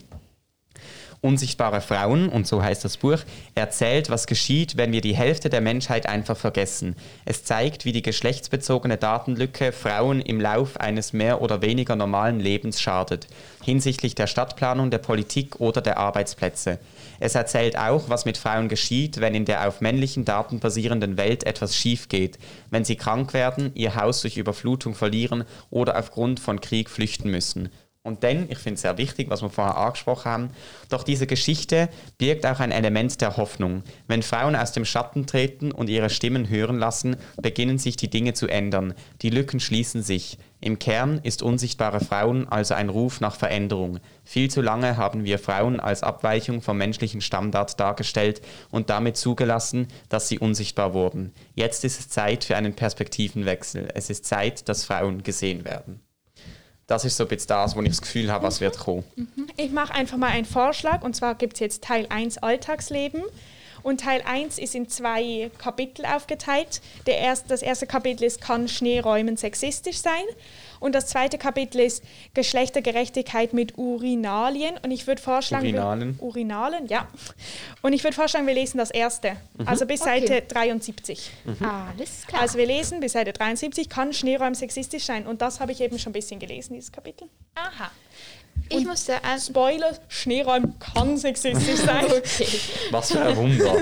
[1.21, 3.19] Unsichtbare Frauen, und so heißt das Buch,
[3.55, 6.97] erzählt, was geschieht, wenn wir die Hälfte der Menschheit einfach vergessen.
[7.25, 12.81] Es zeigt, wie die geschlechtsbezogene Datenlücke Frauen im Lauf eines mehr oder weniger normalen Lebens
[12.81, 13.27] schadet,
[13.63, 16.79] hinsichtlich der Stadtplanung, der Politik oder der Arbeitsplätze.
[17.19, 21.45] Es erzählt auch, was mit Frauen geschieht, wenn in der auf männlichen Daten basierenden Welt
[21.45, 22.39] etwas schief geht,
[22.71, 27.71] wenn sie krank werden, ihr Haus durch Überflutung verlieren oder aufgrund von Krieg flüchten müssen
[28.07, 30.51] Und dann, ich finde es sehr wichtig, was wir vorher angesprochen haben,
[30.89, 31.89] doch diese Geschichte
[32.19, 33.83] birgt auch ein Element der Hoffnung.
[34.07, 38.33] Wenn Frauen aus dem Schatten treten und ihre Stimmen hören lassen, beginnen sich die Dinge
[38.33, 38.95] zu ändern.
[39.23, 40.39] Die Lücken schließen sich.
[40.61, 43.99] Im Kern ist unsichtbare Frauen also ein Ruf nach Veränderung.
[44.25, 48.41] Viel zu lange haben wir Frauen als Abweichung vom menschlichen Standard dargestellt
[48.71, 51.33] und damit zugelassen, dass sie unsichtbar wurden.
[51.57, 53.89] Jetzt ist es Zeit für einen Perspektivenwechsel.
[53.95, 56.06] Es ist Zeit, dass Frauen gesehen werden.
[56.87, 59.05] Das ist so ein bisschen das, wo ich das Gefühl habe, was wird kommen.
[59.57, 63.25] Ich mache einfach mal einen Vorschlag und zwar gibt es jetzt Teil 1 Alltagsleben
[63.83, 66.81] und Teil 1 ist in zwei Kapitel aufgeteilt.
[67.07, 70.23] Der erste, das erste Kapitel ist, kann Schneeräumen sexistisch sein?
[70.81, 72.03] Und das zweite Kapitel ist
[72.35, 74.75] Geschlechtergerechtigkeit mit Urinalien.
[74.83, 75.65] Und ich würde vorschlagen...
[75.65, 76.19] wir- Urinalen.
[76.21, 77.09] Urinalen, ja.
[77.83, 79.37] Und ich würde vorschlagen, wir lesen das erste.
[79.65, 80.21] Also bis Okay.
[80.27, 81.31] Seite 73.
[81.61, 82.43] Alles klar.
[82.43, 85.27] Also wir lesen bis Seite 73, kann Schneeräumen sexistisch sein?
[85.27, 87.29] Und das habe ich eben schon ein bisschen gelesen, dieses Kapitel.
[87.55, 87.91] Aha.
[88.69, 89.39] Ich musste an.
[89.39, 92.05] Spoiler, Schneeräumen kann sexistisch sein.
[92.11, 92.49] Okay.
[92.91, 93.77] Was für ein Wunder.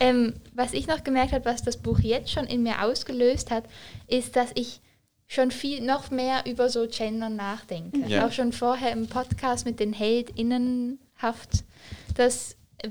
[0.00, 3.64] Ähm, was ich noch gemerkt habe, was das Buch jetzt schon in mir ausgelöst hat,
[4.08, 4.80] ist, dass ich
[5.28, 7.98] schon viel noch mehr über so Gender nachdenke.
[8.06, 8.26] Ja.
[8.26, 11.64] Auch schon vorher im Podcast mit den HeldInnenhaft.
[12.14, 12.90] Das äh,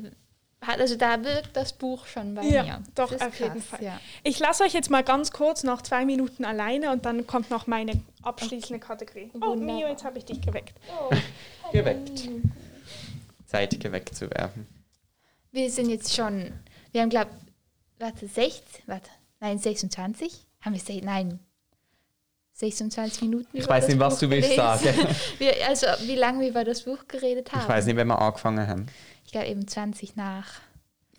[0.62, 2.84] hat, also da wirkt das Buch schon bei Ja, mir.
[2.96, 3.84] doch, auf jeden krass, Fall.
[3.84, 4.00] Ja.
[4.24, 7.68] Ich lasse euch jetzt mal ganz kurz noch zwei Minuten alleine und dann kommt noch
[7.68, 9.30] meine abschließende Kategorie.
[9.36, 9.76] Oh, Wunderbar.
[9.78, 10.74] Mio, jetzt habe ich dich geweckt.
[11.72, 12.30] Geweckt.
[13.48, 14.68] Zeit geweckt zu werden.
[15.52, 16.52] Wir sind jetzt schon,
[16.92, 17.32] wir haben glaube
[18.00, 19.10] warte, 16, warte,
[19.40, 20.46] nein, 26?
[20.62, 21.40] Haben wir, se- nein,
[22.58, 24.88] 26 Minuten Ich weiß das nicht, was Buch du willst sagen.
[25.40, 27.62] Wir, also, wie lange wir über das Buch geredet haben?
[27.62, 28.86] Ich weiß nicht, wenn wir angefangen haben.
[29.26, 30.46] Ich glaube eben 20 nach.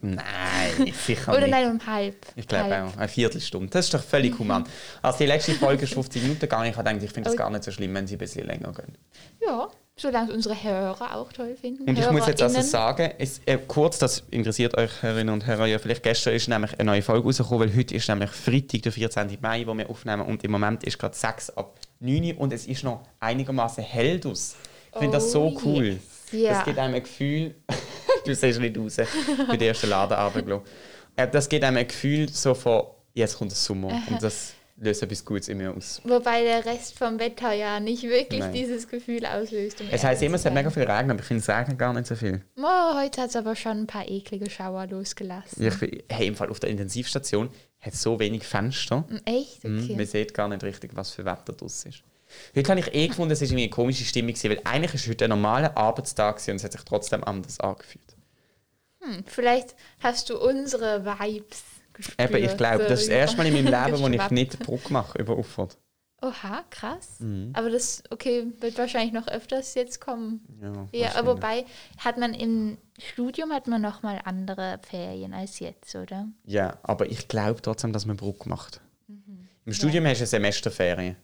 [0.00, 1.50] Nein, sicher Oder nicht.
[1.50, 2.14] nein, um halb.
[2.36, 3.68] Ich glaube auch, eine Viertelstunde.
[3.70, 4.64] Das ist doch völlig human.
[5.02, 6.70] Also die letzte Folge ist 50 Minuten gegangen.
[6.70, 7.38] Ich habe gedacht, ich finde es Oh.
[7.38, 8.96] gar nicht so schlimm, wenn sie ein bisschen länger gehen.
[9.40, 9.68] Ja,
[9.98, 11.88] solange unsere Hörer auch toll finden.
[11.88, 15.66] Und ich muss jetzt also sagen, es, äh, kurz, das interessiert euch Hörerinnen und Hörer
[15.66, 18.92] ja vielleicht, gestern ist nämlich eine neue Folge rausgekommen, weil heute ist nämlich Freitag, der
[18.92, 19.38] 14.
[19.40, 22.66] Mai, wo wir aufnehmen und im Moment ist gerade 6 ab 9 Uhr und es
[22.66, 24.56] ist noch einigermaßen hell draus.
[24.92, 25.84] Ich finde das so Oh, cool.
[25.86, 25.98] yes.
[26.32, 26.52] Ja.
[26.54, 27.54] Das gibt einem ein Gefühl,
[28.26, 28.96] du siehst nicht raus,
[29.48, 30.62] bei der ersten Ladenabend.
[31.16, 32.82] Äh, das gibt einem ein Gefühl so von,
[33.14, 34.52] jetzt kommt der Sommer und das
[35.24, 36.00] Gutes in mir aus.
[36.04, 38.52] Wobei der Rest vom Wetter ja nicht wirklich Nein.
[38.52, 39.80] dieses Gefühl auslöst.
[39.80, 41.94] Um Es heisst immer, es hat mega viel Regen, aber ich finde es regnet gar
[41.94, 42.42] nicht so viel.
[42.58, 45.66] Oh, heute hat es aber schon ein paar eklige Schauer losgelassen.
[45.66, 47.48] Ich, bin- hey, im Fall auf der Intensivstation
[47.80, 49.00] hat es so wenig Fenster.
[49.08, 49.64] Mm, Echt?
[49.64, 49.96] Mhm, Okay.
[49.96, 52.02] Man sieht gar nicht richtig, was für Wetter das ist.
[52.54, 55.24] Heute habe ich eh gefunden, es war irgendwie eine komische Stimmung, weil eigentlich ist heute
[55.24, 58.16] ein normaler Arbeitstag und es hat sich trotzdem anders angefühlt.
[59.00, 61.62] Hm, vielleicht hast du unsere Vibes
[61.96, 62.30] gespürt.
[62.30, 64.90] Eben, ich glaube, das ist das erste Mal in meinem Leben, wo ich nicht Druck
[64.90, 65.76] mache über Uffert.
[66.22, 67.20] Oha, krass.
[67.20, 67.50] Mhm.
[67.52, 70.40] Aber das, okay, wird wahrscheinlich noch öfters jetzt kommen.
[70.92, 71.66] Ja, Ja, wobei
[71.98, 76.26] hat man im Studium hat man noch mal andere Ferien als jetzt, oder?
[76.44, 78.80] ja, aber ich glaube trotzdem, dass man Druck macht.
[79.66, 80.28] Im Studium hast du Mhm.
[80.28, 81.16] Semesterferien.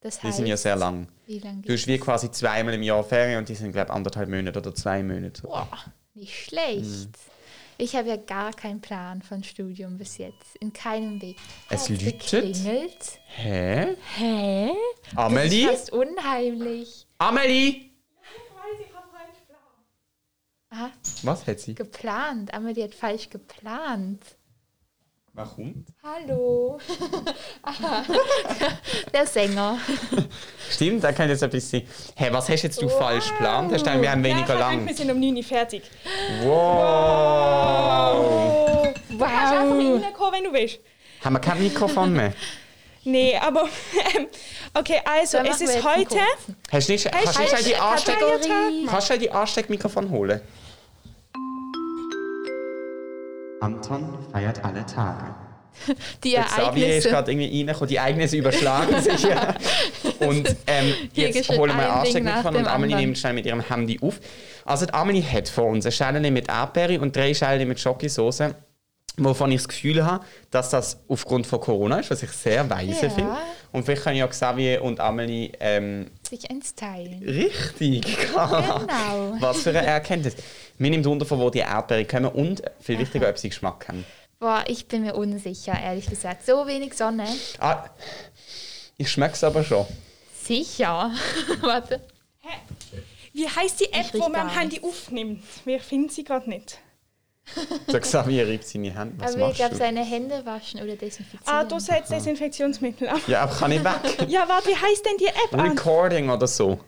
[0.00, 1.06] Das Die sind ja sehr lang.
[1.26, 3.94] Wie lange Du hast wie quasi zweimal im Jahr Ferien und die sind, glaube ich,
[3.94, 5.42] anderthalb Monate oder zwei Monate.
[5.42, 5.68] Boah,
[6.14, 6.80] nicht schlecht.
[6.84, 7.12] Mhm.
[7.78, 10.56] Ich habe ja gar keinen Plan von Studium bis jetzt.
[10.60, 11.36] In keinem Weg.
[11.68, 12.20] Es läutet.
[12.20, 13.18] geklingelt.
[13.36, 13.96] Hä?
[14.16, 14.70] Hä?
[15.16, 15.66] Amelie?
[15.66, 17.06] Das ist fast unheimlich.
[17.18, 17.90] Amelie!
[20.70, 20.90] Aha,
[21.22, 21.74] Was hat sie?
[21.74, 22.54] geplant.
[22.54, 24.24] Amelie hat falsch geplant.
[25.34, 25.88] Wer kommt?
[26.02, 26.78] Hallo.
[27.62, 28.04] Aha.
[29.14, 29.78] Der Sänger.
[30.70, 31.88] Stimmt, der kann jetzt ein bisschen.
[32.16, 33.72] Hä, was hast jetzt du falsch geplant?
[33.72, 34.94] Hast du wir haben Ja, ich weniger habe gedacht, wir lang?
[34.94, 35.82] sind um 9 Uhr fertig.
[36.42, 38.14] Wow!
[38.14, 38.86] Oh.
[39.08, 40.02] Du kannst einfach Wow.
[40.04, 40.80] reinkommen, wenn du willst.
[41.24, 42.34] Haben wir kein Mikrofon mehr?
[43.04, 43.68] Nee, aber
[44.16, 44.28] ähm,
[44.74, 46.20] okay, also Dann es ist heute.
[46.70, 48.16] Hast du nicht, du nicht die Ansteck
[48.86, 50.40] kannst du die Ansteckmikrofon holen?
[53.62, 55.34] Anton feiert alle Tage.
[56.22, 56.66] Die Der Xavier
[56.98, 57.08] ist Ereignisse.
[57.08, 59.22] gerade irgendwie reingekommen, die Ereignisse überschlagen sich.
[59.22, 59.54] ja.
[60.20, 64.20] Und ähm, jetzt holen wir Ansteckmikrofon und Amelie nimmt schnell mit ihrem Handy auf.
[64.66, 68.42] Also die Amelie hat vor uns eine Schale mit Erdbeere und drei Schalen mit Schokosauce,
[69.16, 73.06] wovon ich das Gefühl habe, dass das aufgrund von Corona ist, was ich sehr weise
[73.06, 73.10] Ja.
[73.10, 73.36] finde.
[73.72, 77.22] Und vielleicht können ja Xavier und Amelie ähm, sich eins teilen.
[77.22, 79.36] richtig Genau.
[79.40, 80.36] Was für eine Erkenntnis.
[80.78, 84.04] Mir nimmt Wunder, von wo die Erdbeere kommen und, viel wichtiger, ob sie Geschmack haben.
[84.38, 86.44] Boah, ich bin mir unsicher, ehrlich gesagt.
[86.44, 87.26] So wenig Sonne.
[87.60, 87.84] Ah,
[88.98, 89.86] ich schmecke es aber schon.
[90.42, 91.12] Sicher.
[91.60, 92.00] Warte.
[93.32, 95.44] Wie heißt die App, wo man am Handy aufnimmt?
[95.64, 96.78] Wir finden sie gerade nicht.
[97.92, 99.14] Der Xavier reibt seine Hände.
[99.18, 101.40] Was Aber ich glaube, seine Hände waschen oder desinfizieren.
[101.44, 103.26] Ah, du setzt Desinfektionsmittel auf.
[103.28, 103.94] Ja, aber kann ich weg?
[104.28, 105.52] Ja, warte, wie heißt denn die App?
[105.52, 106.78] Recording oder so.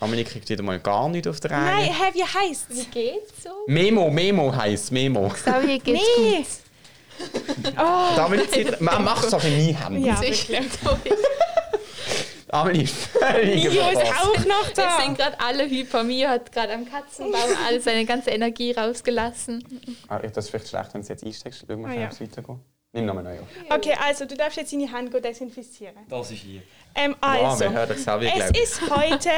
[0.00, 1.60] Amelie kriegt wieder mal gar nicht auf der Reihe.
[1.64, 2.66] Nein, hä, wie heisst's?
[2.76, 3.50] Wie geht's so?
[3.66, 5.28] Memo, Memo heisst Memo.
[5.28, 6.36] Xavier geht's Nee.
[6.38, 6.46] gut.
[8.16, 10.04] Damit zieht, man macht es doch in nie Hand.
[10.04, 10.60] Ja, wirklich.
[12.62, 15.00] Glaub, ich- völlig Mio ist auch noch da.
[15.00, 16.02] sind gerade alle hyper.
[16.04, 19.62] Mio hat gerade am Katzenbaum all seine ganze Energie rausgelassen.
[20.08, 21.64] Ah, das ist vielleicht schlecht, wenn du es jetzt einsteckst.
[21.68, 22.06] Schau mal, Ah, ja.
[22.06, 22.56] ob es weitergeht.
[22.92, 23.46] Nimm nochmal neu auf.
[23.70, 25.96] Okay, also du darfst jetzt in die Hand go desinfizieren.
[26.08, 26.62] Das ist hier.
[26.94, 29.30] Ähm, also, wir hören Xavier, es ist heute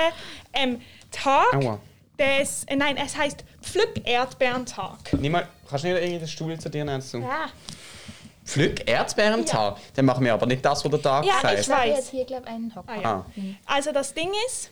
[0.52, 0.78] ähm,
[1.10, 1.80] Tag Aua.
[2.18, 4.98] des, äh, nein, es heißt Pflück-Erdbeerentag.
[5.18, 7.02] Nimm mal, kannst du nicht irgendeinen Stuhl zu dir nehmen?
[7.14, 7.46] Ja,
[8.47, 9.76] Pflück Erdbeerentag?
[9.94, 11.55] Dann machen wir aber nicht das, was der Tag Ja, sagt.
[11.55, 11.97] ich ich weiß.
[11.97, 12.88] jetzt hier, glaube einen Hocker.
[12.92, 13.11] Ah, ja.
[13.12, 13.26] Ah.
[13.74, 14.70] Also das Ding ist,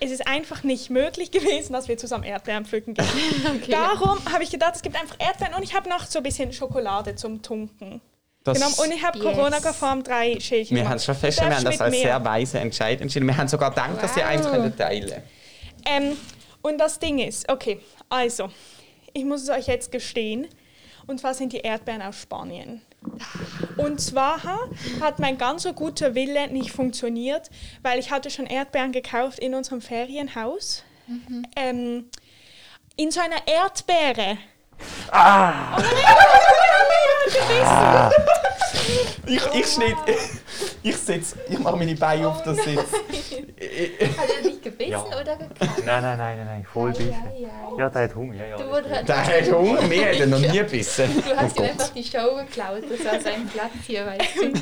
[0.00, 3.06] es ist einfach nicht möglich gewesen, dass wir zusammen Erdbeeren pflücken gehen.
[3.70, 6.52] Darum habe ich gedacht, es gibt einfach Erdbeeren und ich habe noch so ein bisschen
[6.52, 8.00] Schokolade zum Tunken.
[8.44, 9.26] Das, Genau, und ich habe Yes.
[9.36, 10.70] Corona geformt drei Schälchen.
[10.74, 10.90] wir gemacht.
[10.90, 12.00] haben es schon festgestellt, wir haben das als mir.
[12.02, 13.28] sehr weise Entscheid entschieden.
[13.28, 14.52] Wir haben sogar gedacht, dass ihr eins Wow.
[14.52, 15.22] könntet teilen
[15.86, 16.16] Ähm,
[16.62, 18.48] und das Ding ist, okay, also,
[19.12, 20.48] ich muss es euch jetzt gestehen,
[21.06, 22.82] und zwar sind die Erdbeeren aus Spanien.
[23.76, 24.42] Und zwar
[25.00, 27.50] hat mein ganzer guter Wille nicht funktioniert,
[27.82, 30.84] weil ich hatte schon Erdbeeren gekauft in unserem Ferienhaus.
[31.56, 32.06] Ähm,
[32.96, 34.38] in so einer Erdbeere.
[35.10, 35.76] Ah!
[35.78, 35.80] Oh
[37.64, 38.10] nein,
[39.26, 39.94] Ich, ich schneid,
[40.82, 42.78] ich sitz, ich mache meine Beine auf den Sitz.
[42.78, 45.00] Hat er dich gebissen Ja.
[45.04, 45.52] oder gekannt?
[45.60, 46.66] Nein, nein, nein, nein, nein.
[46.70, 47.12] Voll bissen.
[47.36, 47.78] Ja, ja.
[47.78, 48.34] Ja, der hat Hunger.
[48.34, 48.56] Ja, ja.
[48.56, 51.22] Du, wurde, Der hat Hunger, wir ihn noch nie gebissen.
[51.26, 52.82] du hast Oh ihm einfach die Show geklaut.
[52.90, 54.52] Das war sein Platz hier, weißt du.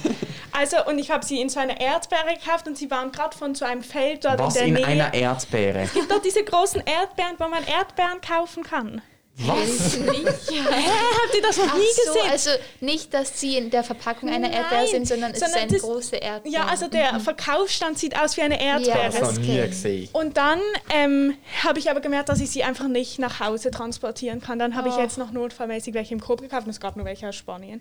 [0.53, 3.55] Also, und ich habe sie in so einer Erdbeere gekauft und sie waren gerade von
[3.55, 5.05] so einem Feld dort Was in in der Nähe.
[5.05, 5.89] einer Erdbeere?
[6.09, 9.01] Dort diese großen Erdbeeren, wo man Erdbeeren kaufen kann.
[9.47, 9.97] Was?
[9.99, 10.51] Nicht.
[10.51, 10.91] Hä,
[11.25, 12.31] habt ihr das noch Ach nie so, gesehen?
[12.31, 15.73] also nicht, dass sie in der Verpackung einer Erdbeere sind, sondern es ist sondern eine
[15.73, 16.55] das- große Erdbeere.
[16.55, 18.99] ja, also der Verkaufsstand sieht aus wie eine Ja, Erdbeere.
[19.07, 19.71] Das noch Das nie kenn ich.
[19.71, 20.09] gesehen.
[20.13, 20.61] Und dann
[20.91, 21.35] ähm,
[21.65, 24.59] habe ich aber gemerkt, dass ich sie einfach nicht nach Hause transportieren kann.
[24.59, 25.01] Dann habe ich Oh.
[25.01, 27.81] jetzt noch notfallmäßig welche im Coop gekauft und es gab nur welche aus Spanien.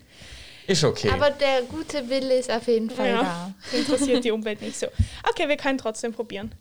[0.68, 1.10] Ist okay.
[1.12, 3.52] Aber der gute Wille ist auf jeden Fall Ja.
[3.74, 4.88] Interessiert die Umwelt nicht so.
[5.28, 6.52] Okay, wir können trotzdem probieren.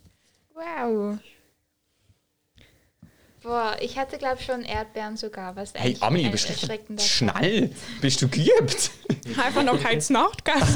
[0.55, 0.87] da.
[0.89, 1.17] Wow.
[3.41, 6.55] Boah, ich hatte glaube schon Erdbeeren sogar, was hey, eigentlich Amelie, bist du
[6.99, 7.73] schnell?
[8.01, 8.91] Bist du geübt?
[9.41, 10.75] Einfach noch keins Nachtgas.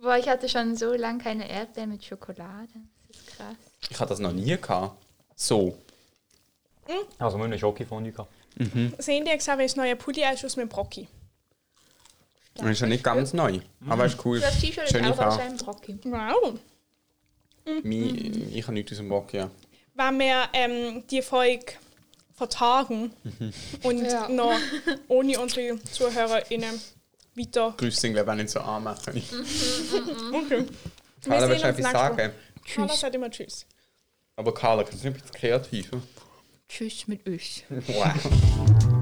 [0.00, 2.68] Boah, ich hatte schon so lange keine Erdbeeren mit Schokolade.
[3.08, 3.56] Das ist krass.
[3.90, 4.96] Ich hatte das noch nie gehabt.
[5.34, 5.76] So.
[7.18, 8.32] Also, wir haben eine Schokofondue gehabt.
[8.98, 11.06] Sehen die Xavier das neue Pulli-Einschuss mit Brocki?
[12.54, 13.60] Das ist ja nicht ganz neu.
[13.88, 14.40] Aber ist cool.
[14.40, 15.98] Das T-Shirt ist auch aus einem Brocki.
[16.04, 16.58] Wow.
[17.82, 19.50] Mi- Ich habe nichts aus dem Bock, ja.
[19.94, 21.72] Wenn wir ähm, die Folge
[22.34, 23.10] vertagen
[23.82, 24.28] und Ja.
[24.28, 24.58] noch
[25.08, 26.80] ohne unsere ZuhörerInnen
[27.34, 27.74] weiter.
[27.76, 29.22] Grüß dich, glaube ich, auch nicht so anmachen.
[30.32, 30.64] Okay.
[31.24, 32.32] Carla, willst du etwas sagen?
[32.74, 33.66] Carla sagt immer Tschüss.
[34.36, 35.90] Aber Carla, kannst du nicht ein bisschen kreativ?
[36.68, 37.64] Tschüss mit euch.
[37.68, 38.94] Wow.